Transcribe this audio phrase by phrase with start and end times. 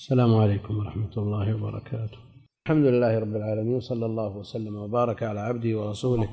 [0.00, 2.18] السلام عليكم ورحمة الله وبركاته.
[2.66, 6.28] الحمد لله رب العالمين صلى الله وسلم وبارك على عبده ورسوله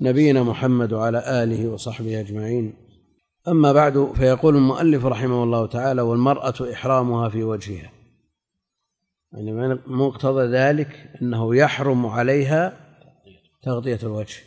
[0.00, 2.74] نبينا محمد وعلى آله وصحبه أجمعين.
[3.48, 7.90] أما بعد فيقول المؤلف رحمه الله تعالى والمرأة إحرامها في وجهها.
[9.32, 12.80] يعني مقتضى ذلك أنه يحرم عليها
[13.62, 14.38] تغطية الوجه.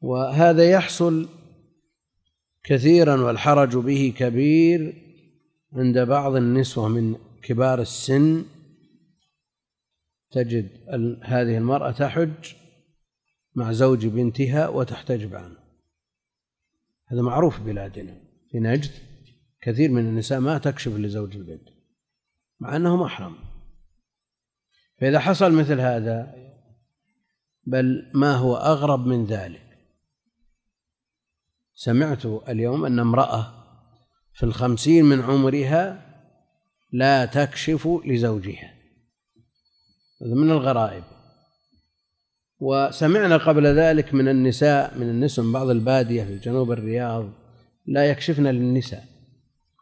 [0.00, 1.28] وهذا يحصل
[2.64, 5.05] كثيرا والحرج به كبير
[5.72, 8.44] عند بعض النسوة من كبار السن
[10.30, 10.70] تجد
[11.22, 12.54] هذه المرأة تحج
[13.54, 15.56] مع زوج بنتها وتحتجب عنه
[17.06, 18.26] هذا معروف بلادنا.
[18.50, 18.90] في نجد
[19.60, 21.68] كثير من النساء ما تكشف لزوج البنت
[22.60, 23.36] مع أنه محرم
[25.00, 26.34] فإذا حصل مثل هذا
[27.64, 29.78] بل ما هو أغرب من ذلك؟
[31.74, 33.55] سمعت اليوم أن امرأة
[34.36, 36.06] في الخمسين من عمرها
[36.92, 38.74] لا تكشف لزوجها.
[40.22, 41.04] هذا من الغرائب.
[42.60, 47.30] وسمعنا قبل ذلك من النساء من النساء من بعض البادية في جنوب الرياض
[47.86, 49.04] لا يكشفن للنساء.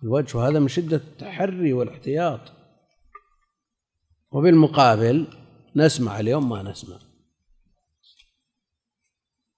[0.03, 2.41] الوجه هذا من شدة التحري والاحتياط.
[4.33, 5.27] وبالمقابل
[5.77, 6.99] نسمع اليوم ما نسمع.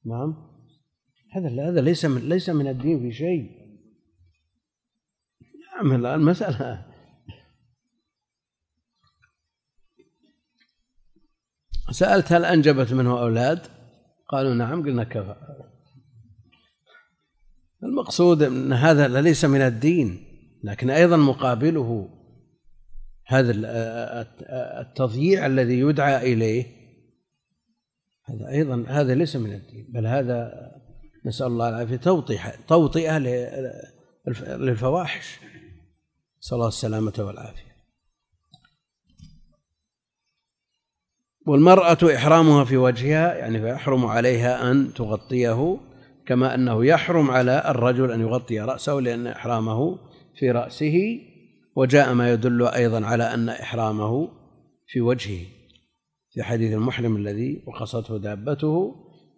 [0.06, 0.34] نعم؟
[1.32, 3.55] هذا هذا ليس من ليس من الدين في شيء.
[5.80, 6.86] المسألة
[11.90, 13.66] سألت هل أنجبت منه أولاد؟
[14.28, 15.36] قالوا نعم قلنا كفى.
[17.82, 20.26] المقصود أن هذا ليس من الدين
[20.64, 22.08] لكن أيضا مقابله
[23.26, 23.52] هذا
[24.80, 26.76] التضييع الذي يدعى إليه.
[28.24, 30.52] هذا أيضا هذا ليس من الدين بل هذا
[31.26, 33.18] نسأل الله العافية توطئة توطئة
[34.56, 35.38] للفواحش.
[36.46, 37.76] نسأل الله السلامة والعافية.
[41.46, 45.78] والمرأة إحرامها في وجهها يعني فيحرم عليها أن تغطيه
[46.26, 49.98] كما أنه يحرم على الرجل أن يغطي رأسه لأن إحرامه
[50.38, 51.20] في رأسه
[51.76, 54.28] وجاء ما يدل أيضا على أن إحرامه
[54.86, 55.46] في وجهه.
[56.30, 58.94] في حديث المحرم الذي وقصته دابته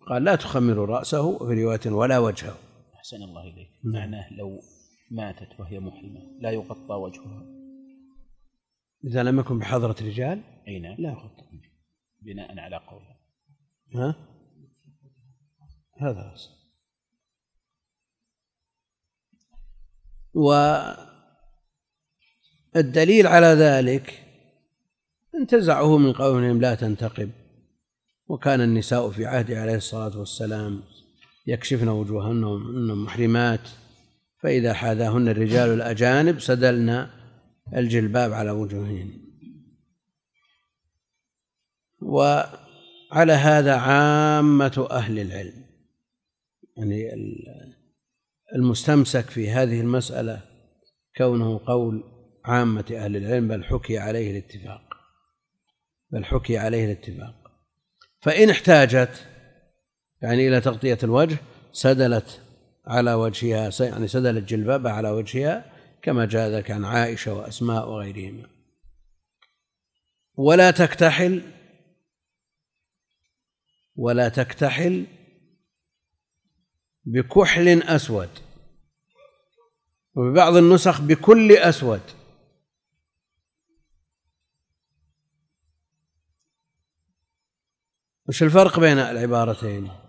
[0.08, 2.54] قال لا تخمر رأسه وفي رواية ولا وجهه.
[2.96, 3.69] أحسن الله إليك.
[3.84, 4.60] معناه لو
[5.10, 6.38] ماتت وهي محرمة.
[6.41, 7.46] لا يغطى وجهها.
[9.04, 10.96] إذا لم يكن بحضرة رجال؟ أي نعم.
[10.98, 11.42] لا يغطى.
[12.22, 13.16] بناء على قوله.
[13.94, 14.16] ها؟
[16.00, 16.50] هذا أصل.
[22.75, 24.25] والدليل على ذلك
[25.34, 27.30] انتزعه من قولهم لا تنتقب
[28.26, 30.82] وكان النساء في عهده عليه الصلاة والسلام
[31.46, 33.69] يكشفن وجوههن وهن محرمات.
[34.43, 37.10] فإذا حاذاهن الرجال الأجانب سدلن
[37.76, 39.10] الجلباب على وجوههن.
[42.03, 45.65] وعلى هذا عامة أهل العلم
[46.76, 47.10] يعني
[48.54, 50.41] المستمسك في هذه المسألة
[51.16, 52.05] كونه قول
[52.44, 54.82] عامة أهل العلم بل حكي عليه الاتفاق.
[56.10, 57.34] بل حكي عليه الاتفاق.
[58.20, 59.26] فإن احتاجت
[60.22, 61.37] يعني إلى تغطية الوجه
[61.72, 62.47] سدلت
[62.88, 65.72] على وجهها يعني سدلت جلبابها على وجهها
[66.03, 68.49] كما جاء ذلك عن عائشة وأسماء وغيرهما.
[70.34, 71.43] ولا تكتحل
[73.97, 75.06] ولا تكتحل
[77.04, 78.31] بكحل أسود
[80.15, 82.00] وببعض النسخ بكل أسود.
[88.28, 90.07] وش الفرق بين العبارتين؟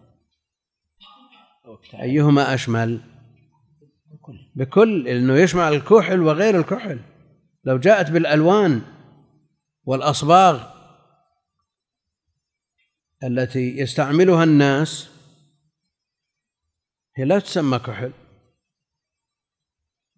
[1.94, 3.02] أيهما أشمل؟
[4.56, 5.04] بكل.
[5.04, 7.00] لأنه يشمل الكحل وغير الكحل.
[7.64, 8.82] لو جاءت بالألوان
[9.84, 10.64] والأصباغ
[13.24, 15.10] التي يستعملها الناس
[17.16, 18.12] هي لا تسمى كحل.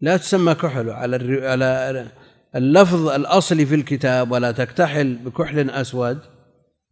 [0.02, 0.90] لا تسمى كحل.
[0.90, 2.12] على على
[2.56, 6.20] اللفظ الأصلي في الكتاب ولا تكتحل بكحل أسود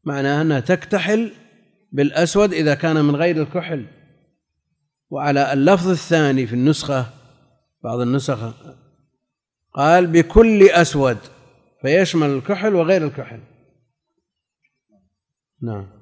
[0.04, 1.32] معناه أنها تكتحل
[1.92, 3.86] بالأسود إذا كان من غير الكحل.
[5.10, 7.14] وعلى اللفظ الثاني في النسخة
[7.84, 8.54] بعض النسخ
[9.74, 11.18] قال بكل أسود
[11.82, 13.40] فيشمل الكحل وغير الكحل.
[15.62, 16.00] نعم.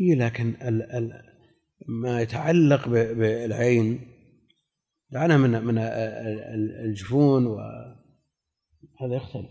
[0.00, 1.22] إيه لكن ال ال
[1.88, 4.08] ما يتعلق بالعين
[5.10, 5.78] دعنا من من
[6.84, 7.46] الجفون
[8.82, 9.50] وهذا يختلف.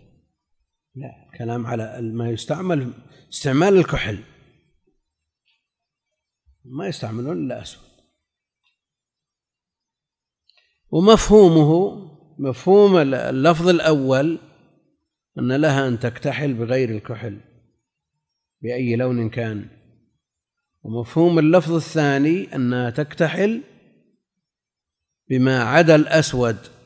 [0.95, 2.93] لا كلام على ما يستعمل
[3.29, 4.23] استعمال الكحل.
[6.65, 7.87] ما يستعملون إلا أسود.
[10.89, 12.01] ومفهومه
[12.39, 14.39] مفهوم اللفظ الأول
[15.39, 17.41] أن لها أن تكتحل بغير الكحل
[18.61, 19.69] بأي لون كان.
[20.83, 23.63] ومفهوم اللفظ الثاني أنها تكتحل
[25.29, 26.76] بما عدا الأسود.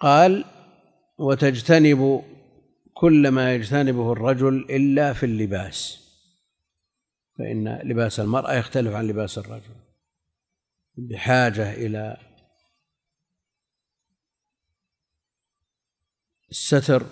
[0.00, 0.44] قال
[1.18, 2.22] وتجتنب
[2.94, 6.08] كل ما يجتنبه الرجل إلا في اللباس
[7.38, 9.74] فإن لباس المرأة يختلف عن لباس الرجل
[10.96, 12.16] بحاجة إلى
[16.50, 17.06] الستر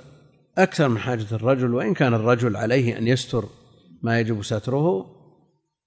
[0.59, 3.49] أكثر من حاجة الرجل وإن كان الرجل عليه أن يستر
[4.03, 5.17] ما يجب ستره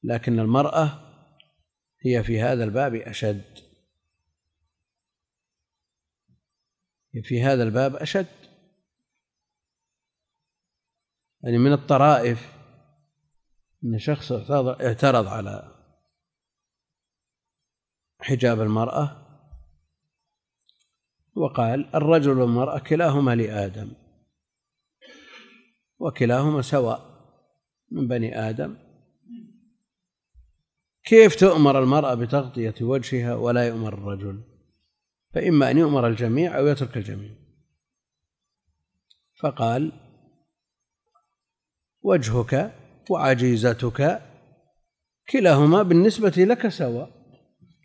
[0.03, 0.99] لكن المرأة
[2.05, 3.68] هي في هذا الباب أشد.
[7.23, 8.27] في هذا الباب أشد.
[11.43, 12.53] يعني من الطرائف
[13.83, 15.75] أن شخص اعترض على
[18.19, 19.25] حجاب المرأة
[21.35, 23.93] وقال الرجل والمرأة كلاهما لآدم
[25.99, 27.09] وكلاهما سواء
[27.91, 28.77] من بني آدم.
[31.03, 34.48] كيف تؤمر المرأة بتغطية وجهها ولا يؤمر الرجل؟
[35.33, 37.35] فإما أن يؤمر الجميع أو يترك الجميع.
[39.41, 39.91] فقال
[42.01, 42.75] وجهك
[43.09, 44.21] وعجيزتك
[45.29, 47.19] كلاهما بالنسبة لك سواء.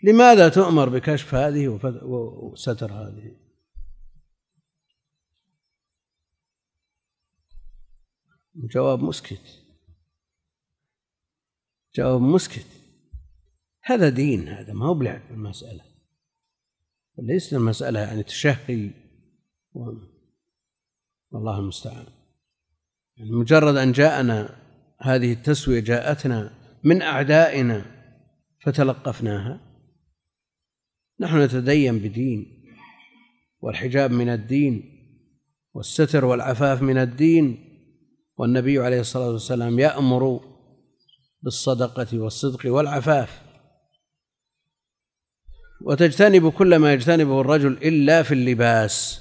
[0.05, 1.69] لماذا تؤمر بكشف هذه
[2.03, 3.37] وستر هذه؟
[8.55, 9.65] جواب مسكت.
[11.95, 12.67] جواب مسكت.
[13.83, 15.94] هذا دين هذا ما هو بلعب المسألة.
[17.19, 18.91] ليست المسألة يعني تشهي.
[21.31, 22.07] والله المستعان.
[23.17, 24.57] يعني مجرد أن جاءنا
[25.01, 26.51] هذه التسوية جاءتنا
[26.85, 27.85] من أعدائنا
[28.65, 29.61] فتلقفناها.
[31.21, 32.65] نحن نتدين بدين
[33.61, 34.83] والحجاب من الدين
[35.75, 37.71] والستر والعفاف من الدين.
[38.37, 40.41] والنبي عليه الصلاة والسلام يأمر
[41.43, 43.44] بالصدقة والصدق والعفاف.
[45.87, 49.21] وتجتنب كل ما يجتنبه الرجل إلا في اللباس.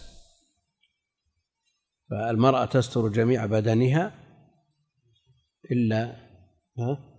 [2.10, 4.14] فالمرأة تستر جميع بدنها
[5.72, 6.16] إلا
[6.78, 7.14] ها؟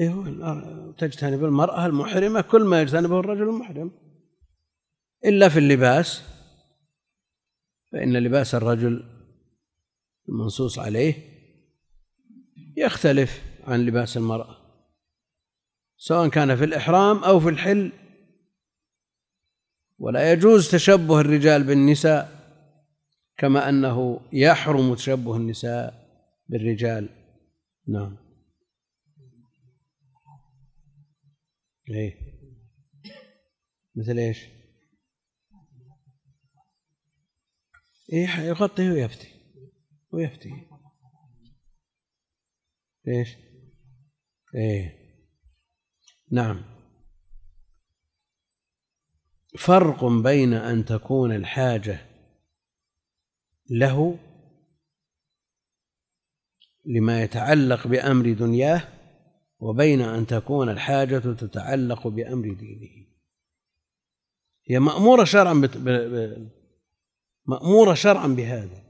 [0.00, 3.90] إيه تجتنب المرأة المحرمة كل ما يجتنبه الرجل المحرم
[5.24, 6.22] إلا في اللباس.
[7.92, 9.04] فإن لباس الرجل
[10.28, 11.14] المنصوص عليه
[12.76, 14.61] يختلف عن لباس المرأة.
[16.04, 17.92] سواء كان في الإحرام أو في الحل.
[19.98, 22.28] ولا يجوز تشبه الرجال بالنساء
[23.36, 25.94] كما أنه يحرم تشبه النساء
[26.48, 27.08] بالرجال.
[27.88, 28.16] نعم.
[31.90, 32.14] إيه.
[33.96, 34.46] مثل إيش؟
[38.12, 39.28] إيه يغطي ويفتي.
[40.12, 40.50] ويفتي.
[43.08, 43.36] إيش؟
[44.54, 45.01] إيه.
[46.32, 46.62] نعم.
[49.58, 52.06] فرق بين أن تكون الحاجة
[53.70, 54.18] له
[56.84, 58.88] لما يتعلق بأمر دنياه
[59.58, 63.06] وبين أن تكون الحاجة تتعلق بأمر دينه.
[64.70, 65.68] هي مأمورة شرعا.
[67.46, 68.82] مأمورة شرعا بهذا.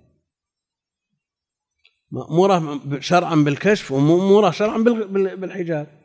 [2.10, 4.78] مأمورة شرعا بالكشف ومأمورة شرعا
[5.36, 6.01] بالحجاب.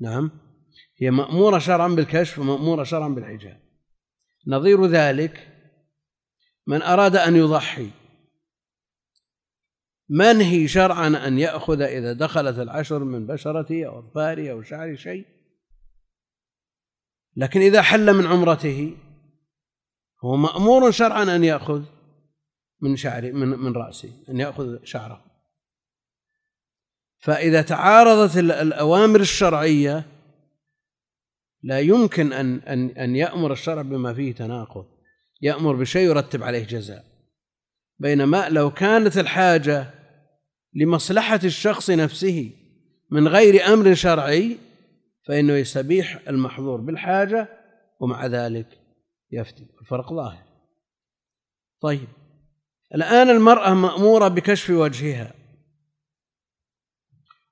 [0.00, 0.30] نعم.
[1.00, 3.60] هي مأمورة شرعا بالكشف ومأمورة شرعا بالحجاب
[4.46, 5.48] نظير ذلك
[6.66, 7.90] من أراد أن يضحي.
[10.08, 15.26] منهي شرعا أن يأخذ إذا دخلت العشر من بشرته أو أظفاره أو شعر شيء؟
[17.36, 18.96] لكن إذا حل من عمرته
[20.24, 21.84] هو مأمور شرعا أن يأخذ
[22.80, 25.24] من شعر من من رأسه أن يأخذ شعره.
[27.18, 30.04] فإذا تعارضت الأوامر الشرعية
[31.62, 34.86] لا يمكن أن أن أن يأمر الشرع بما فيه تناقض.
[35.40, 37.04] يأمر بشيء يرتب عليه جزاء.
[37.98, 39.90] بينما لو كانت الحاجة
[40.74, 42.50] لمصلحة الشخص نفسه
[43.10, 44.58] من غير أمر شرعي
[45.26, 47.48] فإنه يستبيح المحظور بالحاجة
[48.00, 48.66] ومع ذلك
[49.32, 49.66] يفتي.
[49.80, 50.44] الفرق ظاهر.
[51.80, 52.08] طيب.
[52.94, 55.37] الآن المرأة مأمورة بكشف وجهها.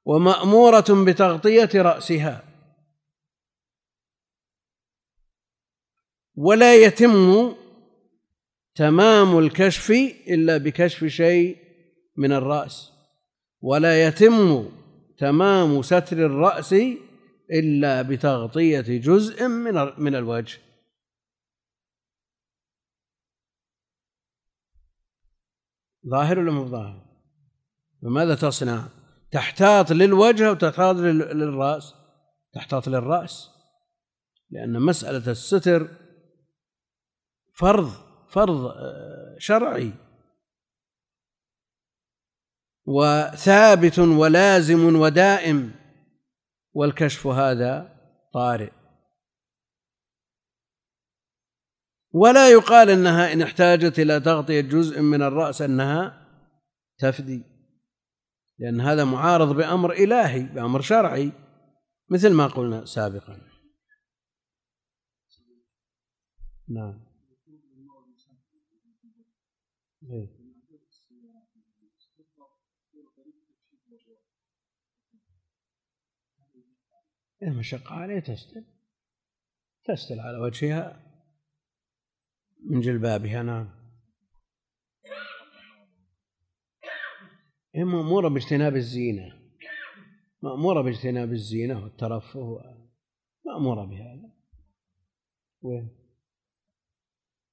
[0.06, 2.42] ومأمورة بتغطية رأسها
[6.34, 7.54] ولا يتم
[8.74, 9.90] تمام الكشف
[10.28, 11.56] إلا بكشف شيء
[12.16, 12.92] من الرأس
[13.60, 14.68] ولا يتم
[15.18, 16.74] تمام ستر الرأس
[17.50, 20.58] إلا بتغطية جزء من من الوجه
[26.08, 27.06] ظاهر ولا مو ظاهر؟
[28.02, 28.95] فماذا تصنع؟
[29.30, 31.94] تحتاط للوجه وتحتاط للرأس.
[32.52, 33.50] تحتاط للرأس.
[34.50, 35.88] لأن مسألة الستر
[37.54, 37.90] فرض
[38.28, 39.92] فرض آه، شرعي.
[42.84, 45.74] وثابت ولازم ودائم.
[46.72, 47.96] والكشف هذا
[48.34, 48.72] طارئ.
[52.12, 56.26] ولا يقال إنها إن احتاجت إلى تغطية جزء من الرأس أنها
[56.98, 57.55] تفدي.
[58.58, 61.32] لأن هذا معارض بأمر إلهي بأمر شرعي
[62.10, 63.40] مثل ما قلنا سابقا.
[66.68, 67.06] نعم.
[70.02, 70.46] إيه.
[77.42, 78.64] المشقة عليه تستل.
[79.84, 81.02] تستل على وجهها
[82.70, 83.85] من جلبابها نعم.
[87.76, 89.42] هي مأمورة باجتناب الزينة.
[90.42, 92.60] مأمورة باجتناب الزينة والترفه
[93.46, 94.32] مأمورة بهذا.
[95.62, 95.88] وين؟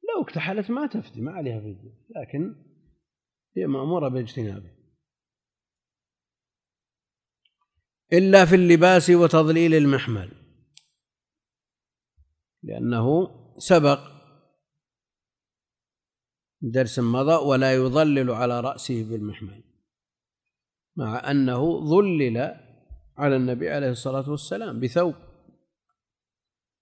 [0.09, 2.55] لو اكتحلت ما تفدي ما عليها فدية لكن
[3.57, 4.71] هي مأمورة باجتنابه.
[8.13, 10.31] إلا في اللباس وتضليل المحمل
[12.63, 13.99] لأنه سبق
[16.61, 19.72] درس مضى ولا يظلل على رأسه بالمحمل.
[20.95, 22.37] مع أنه ظلل
[23.17, 25.15] على النبي عليه الصلاة والسلام بثوب.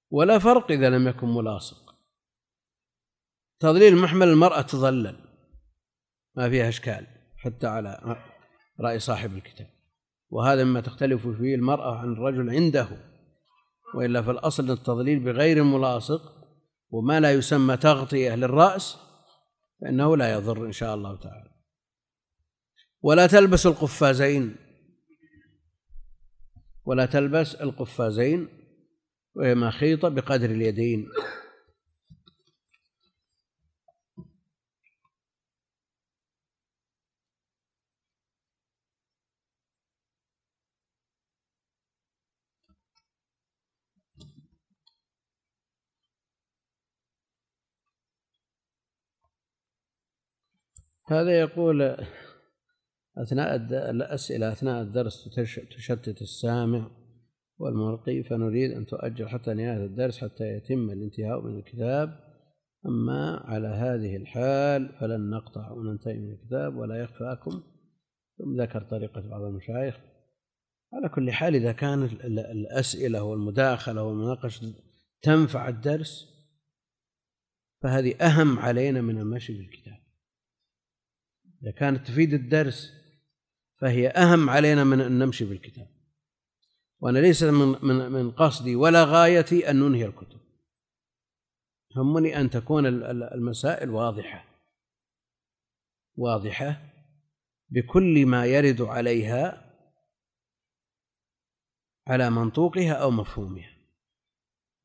[0.09, 1.95] ولا فرق إذا لم يكن ملاصق.
[3.59, 5.15] تضليل محمل المرأة تظلل.
[6.35, 8.17] ما فيها إشكال حتى على
[8.79, 9.69] رأي صاحب الكتاب.
[10.29, 12.87] وهذا مما تختلف فيه المرأة عن الرجل عنده.
[13.95, 16.21] وإلا في الأصل التضليل بغير ملاصق
[16.89, 18.97] وما لا يسمى تغطية للرأس
[19.81, 21.50] فإنه لا يضر إن شاء الله تعالى.
[23.01, 24.55] ولا تلبس القفازين.
[26.85, 28.47] ولا تلبس القفازين
[29.35, 31.07] وهي مخيطة بقدر اليدين.
[51.07, 51.97] هذا يقول
[53.17, 53.55] أثناء
[53.91, 55.29] الأسئلة أثناء الدرس
[55.77, 56.91] تشتت السامع
[57.57, 62.31] والملقي فنريد أن تؤجل حتى نهاية الدرس حتى يتم الانتهاء من الكتاب.
[62.85, 67.63] أما على هذه الحال فلن نقطع وننتهي من الكتاب ولا يخفاكم.
[68.37, 69.99] ثم ذكر طريقة بعض المشايخ.
[70.93, 74.73] على كل حال إذا كانت الأسئلة والمداخلة والمناقشة
[75.21, 76.27] تنفع الدرس
[77.81, 79.97] فهذه أهم علينا من المشي بالكتاب.
[81.63, 83.00] إذا كانت تفيد الدرس
[83.81, 85.87] فهي أهم علينا من أن نمشي بالكتاب
[87.01, 90.39] وأنا ليس من من من قصدي ولا غايتي أن ننهي الكتب.
[91.95, 94.45] همني أن تكون المسائل واضحة.
[96.15, 96.81] واضحة
[97.69, 99.71] بكل ما يرد عليها
[102.07, 103.77] على منطوقها أو مفهومها.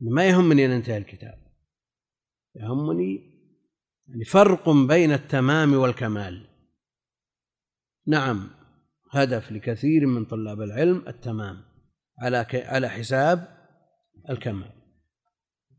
[0.00, 1.46] ما يهمني أن انتهي الكتاب.
[2.54, 3.36] يهمني
[4.08, 6.48] يعني فرق بين التمام والكمال.
[8.06, 8.55] نعم
[9.16, 11.62] هدف لكثير من طلاب العلم التمام
[12.22, 13.48] على على حساب
[14.30, 14.72] الكمال.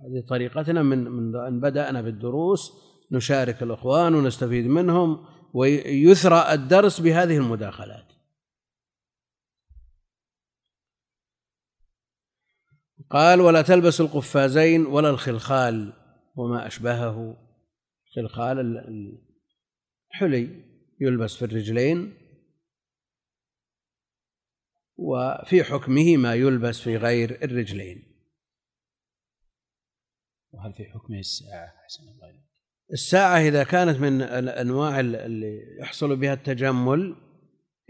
[0.01, 2.71] هذه طريقتنا من من أن بدأنا بالدروس
[3.11, 8.05] نشارك الإخوان ونستفيد منهم ويثرى الدرس بهذه المداخلات.
[13.09, 15.93] قال ولا تلبس القفازين ولا الخلخال
[16.35, 17.37] وما أشبهه.
[18.15, 18.59] خلخال
[20.13, 20.65] الحلي
[21.01, 22.26] يلبس في الرجلين
[24.97, 28.03] وفي حكمه ما يلبس في غير الرجلين.
[30.51, 32.47] وهل في حكمه الساعة؟ أحسن الله
[32.93, 37.15] الساعة إذا كانت من الأنواع اللي يحصل بها التجمل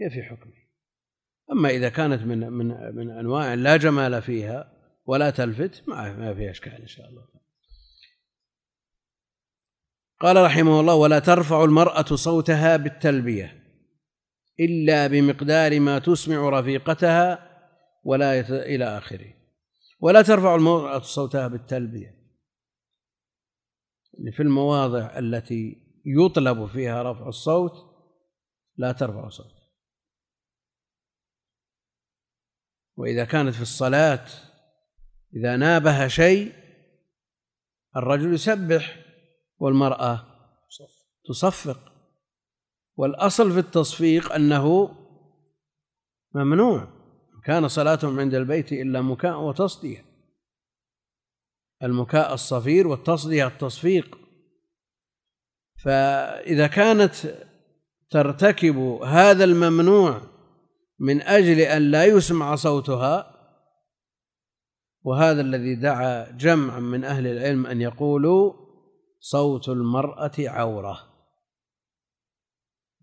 [0.00, 0.52] هي في حكمه.
[1.52, 4.72] أما إذا كانت من من من أنواع لا جمال فيها
[5.06, 7.28] ولا تلفت ما فيها إشكال إن شاء الله.
[10.20, 13.57] قال رحمه الله ولا ترفع المرأة صوتها بالتلبية.
[14.60, 17.48] إلا بمقدار ما تسمع رفيقتها
[18.04, 18.50] ولا يت...
[18.50, 19.34] إلى آخره.
[20.00, 22.18] ولا ترفع المرأة صوتها بالتلبية.
[24.32, 27.72] في المواضع التي يطلب فيها رفع الصوت
[28.76, 29.54] لا ترفع صوت.
[32.96, 34.26] وإذا كانت في الصلاة
[35.36, 36.52] إذا نابها شيء
[37.96, 39.04] الرجل يسبح
[39.58, 40.26] والمرأة
[41.24, 41.97] تصفق.
[42.98, 44.94] والأصل في التصفيق أنه
[46.34, 46.88] ممنوع.
[47.44, 50.04] كان صلاتهم عند البيت إلا مكاء وتصدية.
[51.82, 54.18] المكاء الصفير والتصدية التصفيق.
[55.84, 57.14] فإذا كانت
[58.10, 60.20] ترتكب هذا الممنوع
[60.98, 63.34] من أجل أن لا يسمع صوتها
[65.02, 68.52] وهذا الذي دعا جمع من أهل العلم أن يقولوا
[69.20, 71.07] صوت المرأة عورة.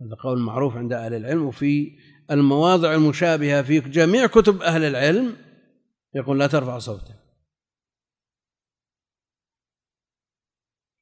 [0.01, 1.97] هذا قول معروف عند أهل العلم وفي
[2.31, 5.35] المواضع المشابهة في جميع كتب أهل العلم
[6.15, 7.25] يقول لا ترفع صوتها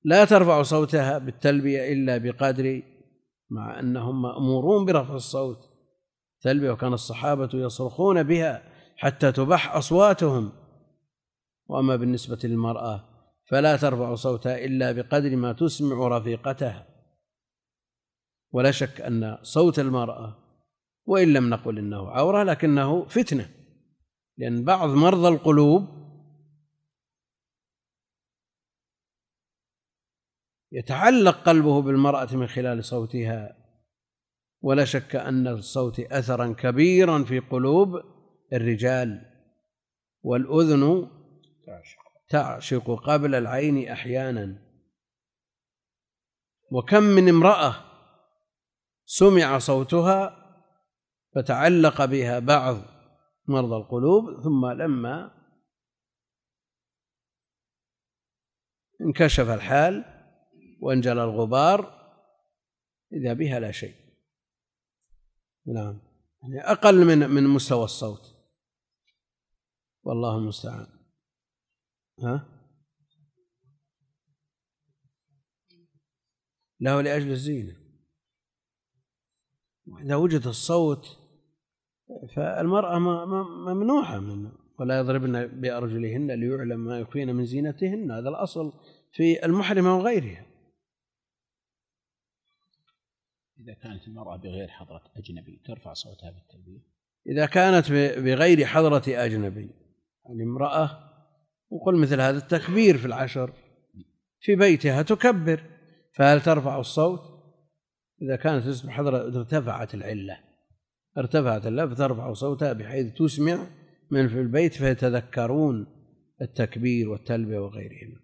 [0.04, 2.82] لا ترفع صوتها بالتلبية إلا بقدر
[3.50, 5.70] مع أنهم مأمورون برفع الصوت.
[6.42, 8.64] تلبية وكان الصحابة يصرخون بها
[8.98, 10.52] حتى تبح أصواتهم.
[11.68, 13.10] وأما بالنسبة للمرأة
[13.50, 16.93] فلا ترفع صوتها إلا بقدر ما تسمع رفيقتها.
[18.54, 20.44] ولا شك أن صوت المرأة
[21.06, 23.50] وإن لم نقل إنه عورة لكنه فتنة
[24.38, 26.04] لأن بعض مرضى القلوب
[30.72, 33.58] يتعلق قلبه بالمرأة من خلال صوتها
[34.62, 38.02] ولا شك أن الصوت أثرا كبيرا في قلوب
[38.54, 39.26] الرجال
[40.24, 41.10] والأذن
[42.30, 44.64] تعشق قبل العين أحيانا.
[46.72, 47.93] وكم من امرأة
[49.16, 50.40] سمع صوتها
[51.36, 52.76] فتعلق بها بعض
[53.48, 55.32] مرضى القلوب ثم لما
[59.02, 60.06] انكشف الحال
[60.82, 62.04] وانجلى الغبار
[63.14, 63.96] إذا بها لا شيء.
[65.66, 66.02] نعم.
[66.44, 68.54] يعني أقل من من مستوى الصوت.
[70.04, 70.88] والله المستعان.
[72.20, 72.50] ها؟
[76.80, 77.83] له لأجل الزينة.
[80.02, 81.18] إذا وجد الصوت
[82.36, 88.12] فالمرأة ممنوعة من ولا يضربن بأرجلهن ليعلم ما يخفين من زينتهن.
[88.12, 88.74] هذا الأصل
[89.12, 90.46] في المحرمة وغيرها.
[93.60, 96.80] إذا كانت المرأة بغير حضرة أجنبي ترفع صوتها بالتلبية؟
[97.28, 99.70] إذا كانت بغير حضرة أجنبي
[100.26, 101.00] يعني امرأة
[101.70, 103.54] وقل مثل هذا التكبير في العشر
[104.40, 105.64] في بيتها تكبر
[106.14, 107.33] فهل ترفع الصوت؟
[108.24, 110.40] إذا كانت اسم حضرة ارتفعت العلة
[111.18, 113.68] ارتفعت العلة فترفع صوتها بحيث تسمع
[114.12, 115.88] من في البيت فيتذكرون
[116.42, 118.20] التكبير والتلبية وغيرهما.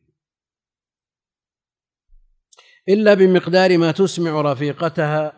[2.90, 5.34] إلا بمقدار ما تسمع رفيقتها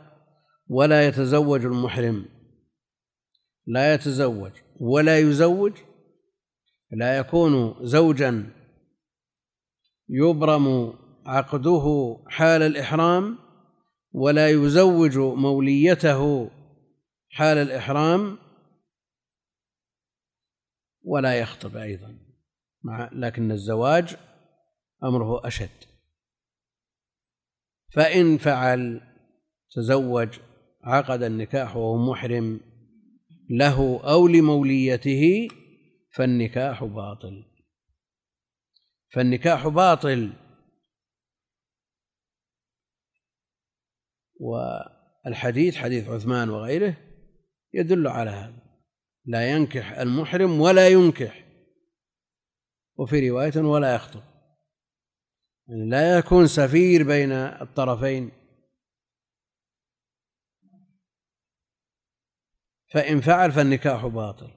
[0.67, 2.25] ولا يتزوج المحرم.
[3.67, 5.73] لا يتزوج ولا يزوج
[6.91, 8.49] لا يكون زوجا
[10.09, 10.93] يبرم
[11.25, 13.37] عقده حال الإحرام
[14.11, 16.51] ولا يزوج موليته
[17.29, 18.37] حال الإحرام
[21.03, 22.19] ولا يخطب أيضا
[22.83, 24.17] مع لكن الزواج
[25.03, 25.69] أمره أشد.
[27.93, 29.01] فإن فعل
[29.71, 30.39] تزوج
[30.83, 32.59] عقد النكاح وهو محرم
[33.49, 35.47] له أو لموليته
[36.15, 37.43] فالنكاح باطل.
[39.13, 40.33] فالنكاح باطل
[44.41, 46.97] والحديث حديث عثمان وغيره
[47.73, 48.61] يدل على هذا.
[49.25, 51.45] لا ينكح المحرم ولا ينكح
[52.95, 54.23] وفي رواية ولا يخطب.
[55.67, 58.31] يعني لا يكون سفير بين الطرفين.
[62.93, 64.51] فإن فعل فالنكاح باطل.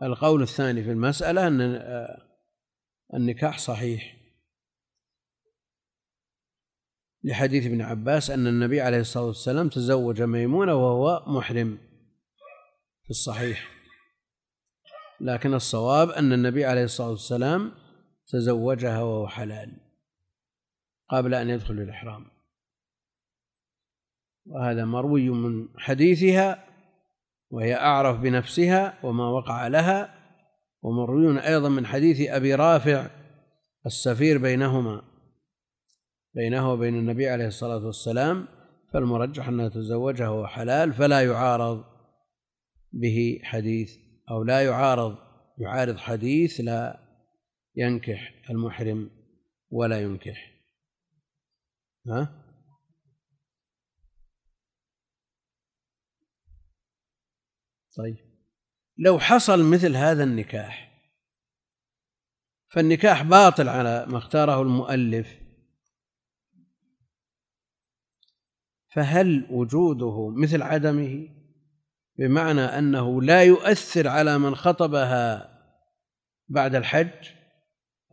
[0.00, 1.60] والقول الثاني في المسألة أن
[3.14, 4.15] النكاح صحيح.
[7.26, 11.78] لحديث ابن عباس أن النبي عليه الصلاة والسلام تزوج ميمونة وهو محرم
[13.04, 13.70] في الصحيح.
[15.20, 17.72] لكن الصواب أن النبي عليه الصلاة والسلام
[18.28, 19.72] تزوجها وهو حلال
[21.10, 22.26] قبل أن يدخل الإحرام.
[24.46, 26.64] وهذا مروي من حديثها
[27.50, 30.14] وهي أعرف بنفسها وما وقع لها
[30.82, 33.10] ومروي أيضا من حديث أبي رافع
[33.86, 35.15] السفير بينهما.
[36.36, 38.48] بينه وبين النبي عليه الصلاة والسلام
[38.92, 41.84] فالمرجح أنه تزوجها وهو حلال فلا يعارض
[42.92, 43.96] به حديث
[44.30, 45.16] أو لا يعارض
[45.58, 47.00] يعارض حديث لا
[47.76, 49.10] ينكح المحرم
[49.70, 50.52] ولا ينكح.
[52.06, 52.42] ها؟
[57.96, 58.16] طيب.
[58.98, 61.02] لو حصل مثل هذا النكاح
[62.68, 65.45] فالنكاح باطل على ما اختاره المؤلف
[68.94, 71.28] فهل وجوده مثل عدمه؟
[72.18, 75.56] بمعنى أنه لا يؤثر على من خطبها
[76.48, 77.28] بعد الحج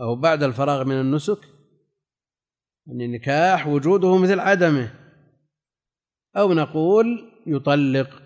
[0.01, 1.39] أو بعد الفراغ من النسك؟
[2.89, 4.93] أن النكاح وجوده مثل عدمه.
[6.37, 8.23] أو نقول يطلق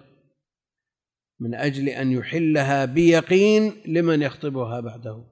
[1.40, 5.24] من أجل أن يحلها بيقين لمن يخطبها بعده.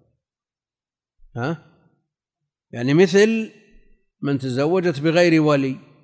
[1.35, 1.65] ها؟
[2.71, 3.51] يعني مثل
[4.21, 5.94] من تزوجت بغير ولي.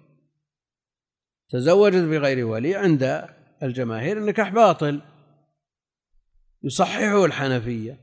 [1.52, 3.28] تزوجت بغير ولي عند
[3.64, 5.02] الجماهير النكاح باطل.
[6.64, 8.00] يصححه الحنفية.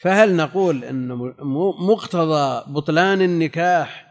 [0.00, 1.08] فهل نقول أن
[1.88, 4.08] مقتضى بطلان النكاح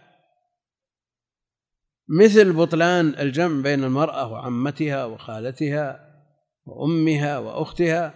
[2.10, 6.00] مثل بطلان الجمع بين المرأة وعمتها وخالتها
[6.66, 8.14] وأمها وأختها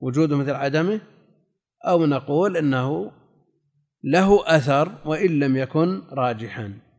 [0.00, 1.00] وجوده مثل عدمه؟
[1.86, 3.12] أو نقول إنه
[4.04, 6.89] له أثر وإن لم يكن راجحا؟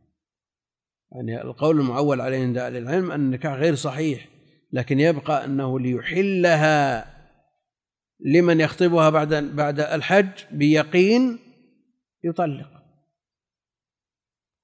[1.14, 4.28] يعني القول المعول عليه عند أهل العلم أن النكاح غير صحيح
[4.72, 7.12] لكن يبقى أنه ليحلها
[8.20, 11.38] لمن يخطبها بعد بعد الحج بيقين
[12.24, 12.82] يطلق.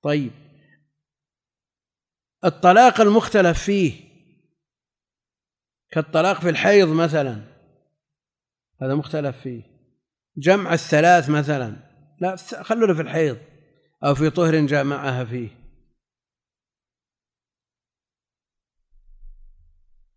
[0.02, 0.30] طيب.
[2.44, 3.92] الطلاق المختلف فيه
[5.90, 7.42] كالطلاق في الحيض مثلا
[8.82, 9.62] هذا مختلف فيه.
[10.36, 11.76] جمع الثلاث مثلا
[12.20, 13.38] لا خلونا في الحيض
[14.04, 15.57] أو في طهر جامعها فيه.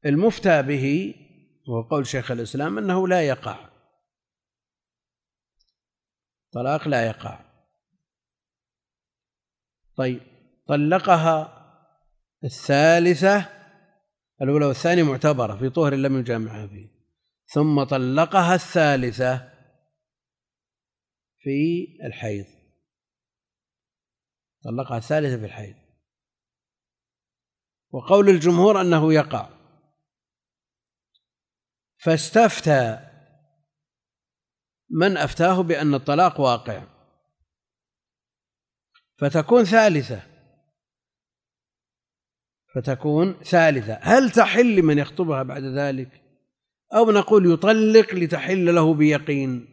[0.05, 1.15] المفتى به
[1.67, 3.69] وهو قول شيخ الإسلام أنه لا يقع.
[6.51, 7.45] طلاق لا يقع.
[9.95, 10.21] طيب
[10.67, 11.57] طلقها
[12.43, 13.49] الثالثة
[14.41, 16.87] الأولى والثانية معتبرة في طهر لم يجامعها فيه.
[17.45, 19.51] ثم طلقها الثالثة
[21.39, 22.45] في الحيض.
[24.63, 25.75] طلقها الثالثة في الحيض.
[27.91, 29.60] وقول الجمهور أنه يقع.
[32.03, 33.07] فاستفتى.
[34.89, 36.83] من أفتاه بأن الطلاق واقع؟
[39.17, 40.27] فتكون ثالثة.
[42.75, 43.93] فتكون ثالثة.
[43.93, 46.21] هل تحل لمن يخطبها بعد ذلك؟
[46.93, 49.67] أو نقول يطلق لتحل له بيقين؟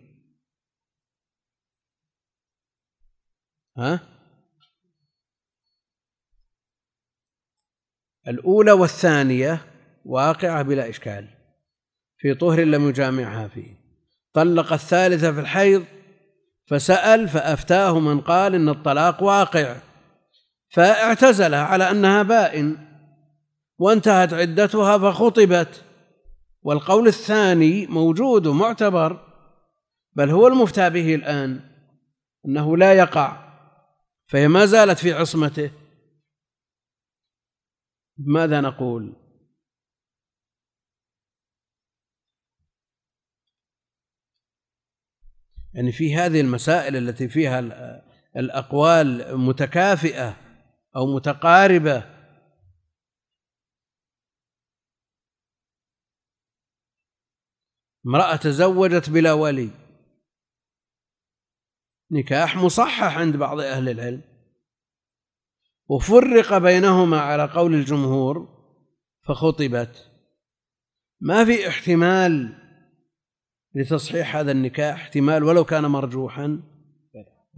[3.77, 4.01] ها؟
[8.29, 9.67] الأولى والثانية
[10.05, 11.38] واقعة بلا إشكال.
[12.19, 13.79] في طهر لم يجامعها فيه.
[14.33, 15.85] طلق الثالثة في الحيض
[16.67, 19.77] فسأل فأفتاه من قال إن الطلاق واقع.
[20.69, 22.77] فاعتزلها على أنها بائن
[23.79, 25.85] وانتهت عدتها فخطبت.
[26.63, 29.25] والقول الثاني موجود معتبر
[30.13, 31.61] بل هو المفتى به الآن
[32.47, 33.49] أنه لا يقع.
[34.27, 35.71] فهي ما زالت في عصمته.
[38.19, 39.28] ماذا نقول؟
[45.79, 47.59] يعني في هذه المسائل التي فيها
[48.37, 50.37] الأقوال متكافئة
[50.97, 52.05] أو متقاربة.
[58.07, 59.71] امرأة تزوجت بلا ولي.
[62.11, 64.23] نكاح مصحح عند بعض أهل العلم.
[65.89, 68.49] وفرق بينهما على قول الجمهور
[69.27, 70.11] فخطبت.
[71.21, 72.68] ما في احتمال
[73.79, 76.61] لتصحيح هذا النكاح احتمال ولو كان مرجوحا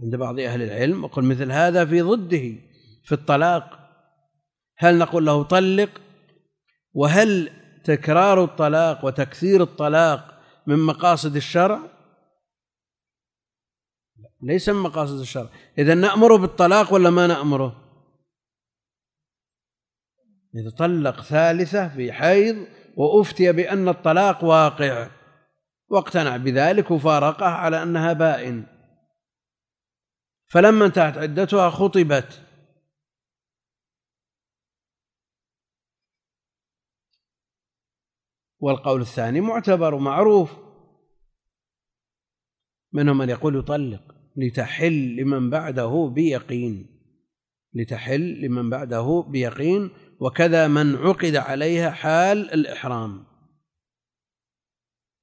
[0.03, 1.03] عند بعض أهل العلم.
[1.03, 2.55] وقل مثل هذا في ضده
[3.03, 3.79] في الطلاق.
[4.77, 5.89] هل نقول له طلق؟
[6.93, 7.51] وهل
[7.83, 11.79] تكرار الطلاق وتكثير الطلاق من مقاصد الشرع؟
[14.41, 15.49] ليس من مقاصد الشرع.
[15.77, 17.81] إذا نأمره بالطلاق ولا ما نأمره؟
[20.55, 25.20] إذا طلق ثالثة في حيض وأفتي بأن الطلاق واقع.
[25.91, 28.65] واقتنع بذلك وفارقه على أنها بائن.
[30.47, 32.47] فلما انتهت عدتها خطبت.
[38.59, 40.57] والقول الثاني معتبر ومعروف.
[42.93, 47.01] منهم من يقول يطلق لتحل لمن بعده بيقين.
[47.73, 49.89] لتحل لمن بعده بيقين.
[50.19, 53.30] وكذا من عقد عليها حال الإحرام.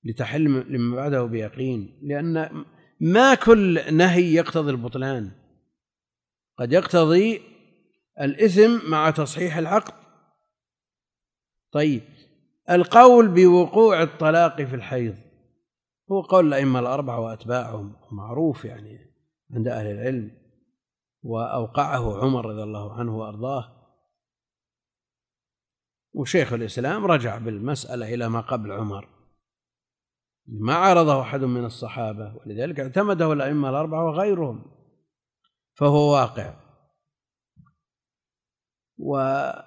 [0.08, 2.64] لتحل لما بعده بيقين لأن
[3.00, 5.30] ما كل نهي يقتضي البطلان.
[6.58, 7.42] قد يقتضي
[8.20, 9.94] الإثم مع تصحيح العقد.
[11.72, 12.02] طيب
[12.70, 15.16] القول بوقوع الطلاق في الحيض
[16.12, 18.98] هو قول الأئمة الأربعة وأتباعهم معروف يعني
[19.54, 20.30] عند أهل العلم
[21.22, 23.78] وأوقعه عمر رضي الله عنه وأرضاه.
[26.12, 29.17] وشيخ الإسلام رجع بالمسألة إلى ما قبل عمر.
[30.48, 34.64] ما عرضه أحد من الصحابة ولذلك اعتمده الأئمة الأربعة وغيرهم
[35.74, 36.54] فهو واقع.
[38.98, 39.66] ومن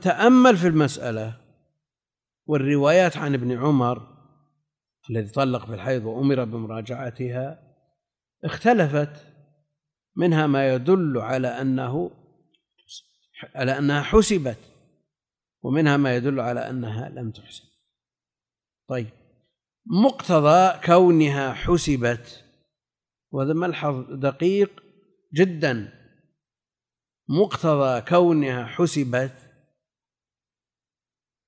[0.00, 1.40] تأمل في المسألة
[2.46, 4.12] والروايات عن ابن عمر
[5.10, 7.74] الذي طلق في الحيض وأمر بمراجعتها
[8.44, 9.26] اختلفت
[10.16, 12.10] منها ما يدل على أنه
[13.54, 14.58] على أنها حسبت
[15.62, 17.71] ومنها ما يدل على أنها لم تحسب.
[18.92, 19.10] طيب.
[19.86, 22.44] مقتضى كونها حسبت
[23.30, 24.82] وهذا ملحظ دقيق
[25.34, 25.92] جدا.
[27.28, 29.34] مقتضى كونها حسبت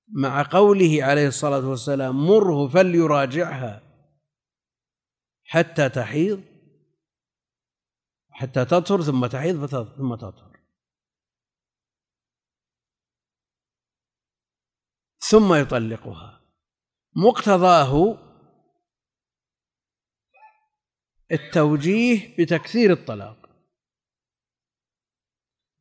[0.07, 3.81] مع قوله عليه الصلاة والسلام مره فليراجعها
[5.43, 6.43] حتى تحيض
[8.29, 10.59] حتى تطهر ثم تحيض ثم تطهر.
[15.19, 16.34] ثم يطلقها.
[17.15, 18.17] مقتضاه
[21.31, 23.37] التوجيه بتكثير الطلاق.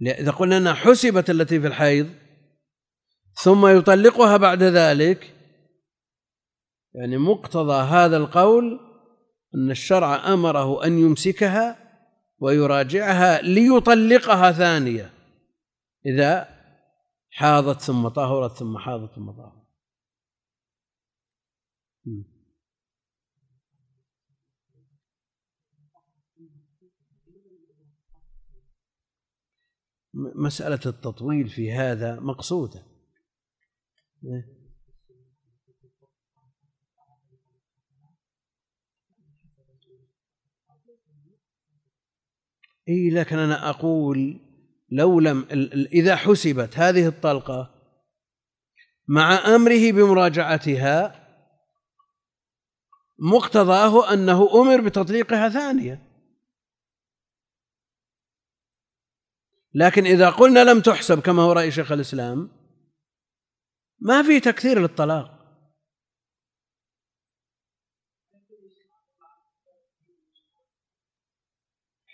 [0.02, 2.10] إذا قلنا أنها حسبت التي في الحيض
[3.42, 5.34] ثم يطلقها بعد ذلك
[6.94, 8.80] يعني مقتضى هذا القول
[9.54, 11.76] أن الشرع أمره أن يمسكها
[12.38, 15.12] ويراجعها ليطلقها ثانية
[16.06, 16.48] إذا
[17.30, 19.63] حاضت ثم طهرت ثم حاضت ثم طهرت.
[30.14, 32.86] مسألة التطويل في هذا مقصودة.
[42.88, 44.40] اي لكن أنا أقول
[44.90, 45.46] لو لم
[45.92, 47.74] إذا حسبت هذه الطلقة
[49.08, 51.23] مع أمره بمراجعتها
[53.18, 56.14] مقتضاه أنه أمر بتطليقها ثانية
[59.74, 62.50] لكن إذا قلنا لم تحسب كما هو رأي شيخ الإسلام
[64.00, 65.34] ما في تكثير للطلاق.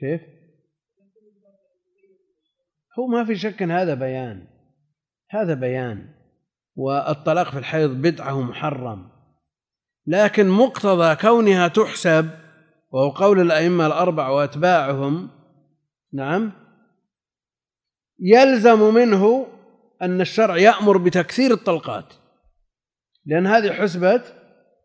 [0.00, 0.20] كيف؟
[2.98, 4.48] هو ما في شك إن هذا بيان.
[5.30, 6.14] هذا بيان.
[6.76, 9.19] والطلاق في الحيض بدعة محرم
[10.10, 12.30] لكن مقتضى كونها تحسب
[12.90, 15.30] وهو قول الأئمة الأربع وأتباعهم
[16.12, 16.52] نعم
[18.18, 19.46] يلزم منه
[20.02, 22.14] أن الشرع يأمر بتكثير الطلقات
[23.26, 24.34] لأن هذه حسبت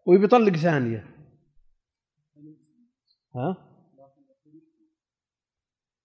[0.06, 1.08] ويطلق ثانية.
[3.36, 3.58] ها؟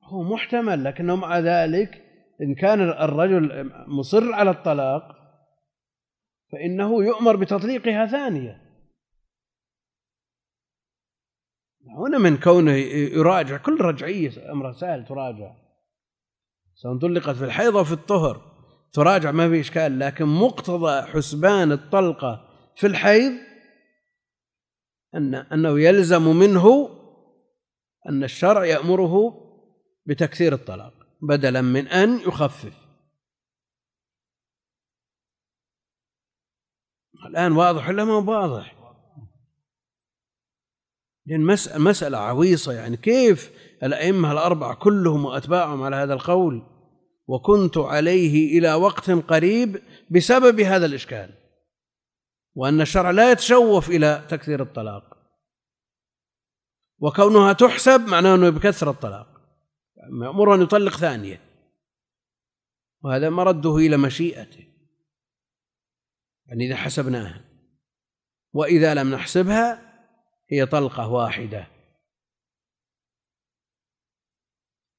[0.02, 2.04] هو محتمل لكنه مع ذلك
[2.42, 5.02] إن كان الرجل مصر على الطلاق
[6.52, 8.69] فإنه يؤمر بتطليقها ثانية.
[11.96, 15.55] هنا من كونه يراجع كل رجعية أمر سهل تراجع.
[16.74, 18.50] سواء طلقت في الحيض أو في الطهر
[18.92, 23.33] تراجع ما في إشكال لكن مقتضى حسبان الطلقة في الحيض
[25.14, 26.88] أن أنه يلزم منه
[28.09, 29.35] أن الشرع يأمره
[30.07, 32.87] بتكثير الطلاق بدلا من أن يخفف.
[37.26, 38.80] الآن واضح ولا ما واضح؟
[41.26, 41.40] لأن
[41.76, 43.52] مسألة عويصة يعني كيف
[43.83, 46.62] الأئمة الأربعة كلهم وأتباعهم على هذا القول؟
[47.26, 51.30] وكنت عليه إلى وقت قريب بسبب هذا الإشكال.
[52.54, 55.16] وأن الشرع لا يتشوف إلى تكثير الطلاق.
[56.98, 59.26] وكونها تحسب معناه إنه بكثر الطلاق.
[60.11, 61.40] مأمور أن يطلق ثانية.
[63.02, 64.66] وهذا مرده إلى مشيئته.
[66.46, 67.44] يعني إذا حسبناها.
[68.52, 69.89] وإذا لم نحسبها
[70.52, 71.66] هي طلقة واحدة.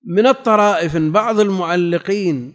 [0.03, 2.53] من الطرائف بعض المعلقين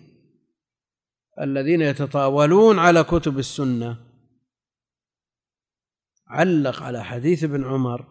[1.41, 3.99] الذين يتطاولون على كتب السنة.
[6.27, 8.07] علق على حديث ابن عمر.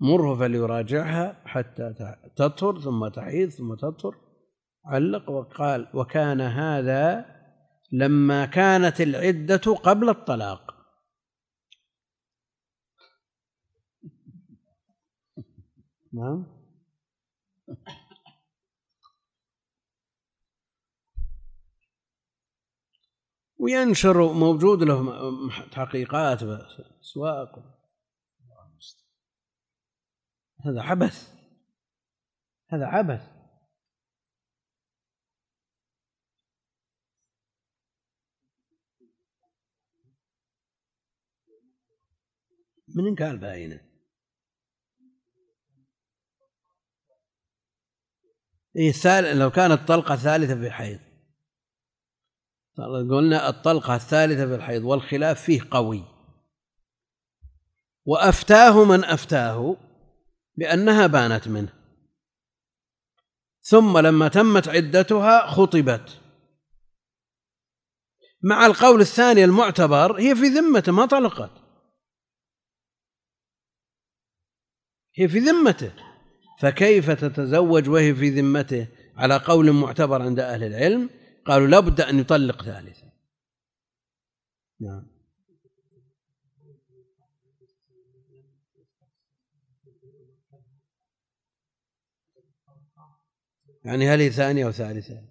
[0.00, 1.94] مره فليراجعها حتى
[2.36, 4.16] تطهر ثم تحيض ثم تطهر.
[4.84, 7.36] علق وقال وكان هذا
[7.92, 10.75] لما كانت العدة قبل الطلاق.
[16.16, 16.46] نعم.
[23.58, 24.98] وينشر موجود له
[25.72, 27.76] تحقيقات اسواق
[30.66, 31.34] هذا عبث.
[32.68, 33.36] هذا عبث.
[42.88, 43.95] من قال باينة؟
[48.76, 51.00] إيه لو كانت طلقة ثالثة في الحيض.
[53.10, 56.04] قلنا الطلقة الثالثة في الحيض والخلاف فيه قوي.
[58.04, 59.76] وأفتاه من أفتاه
[60.56, 61.72] بأنها بانت منه.
[63.62, 66.20] ثم لما تمت عدتها خطبت.
[68.42, 71.50] مع القول الثاني المعتبر هي في ذمته ما طلقت.
[75.18, 76.15] هي في ذمته.
[76.58, 81.10] فكيف تتزوج وهي في ذمته؟ على قول معتبر عند أهل العلم.
[81.44, 83.12] قالوا لابد أن يطلق ثالثا.
[84.80, 85.06] نعم.
[93.84, 95.22] يعني هل هي ثانية أو ثالثة؟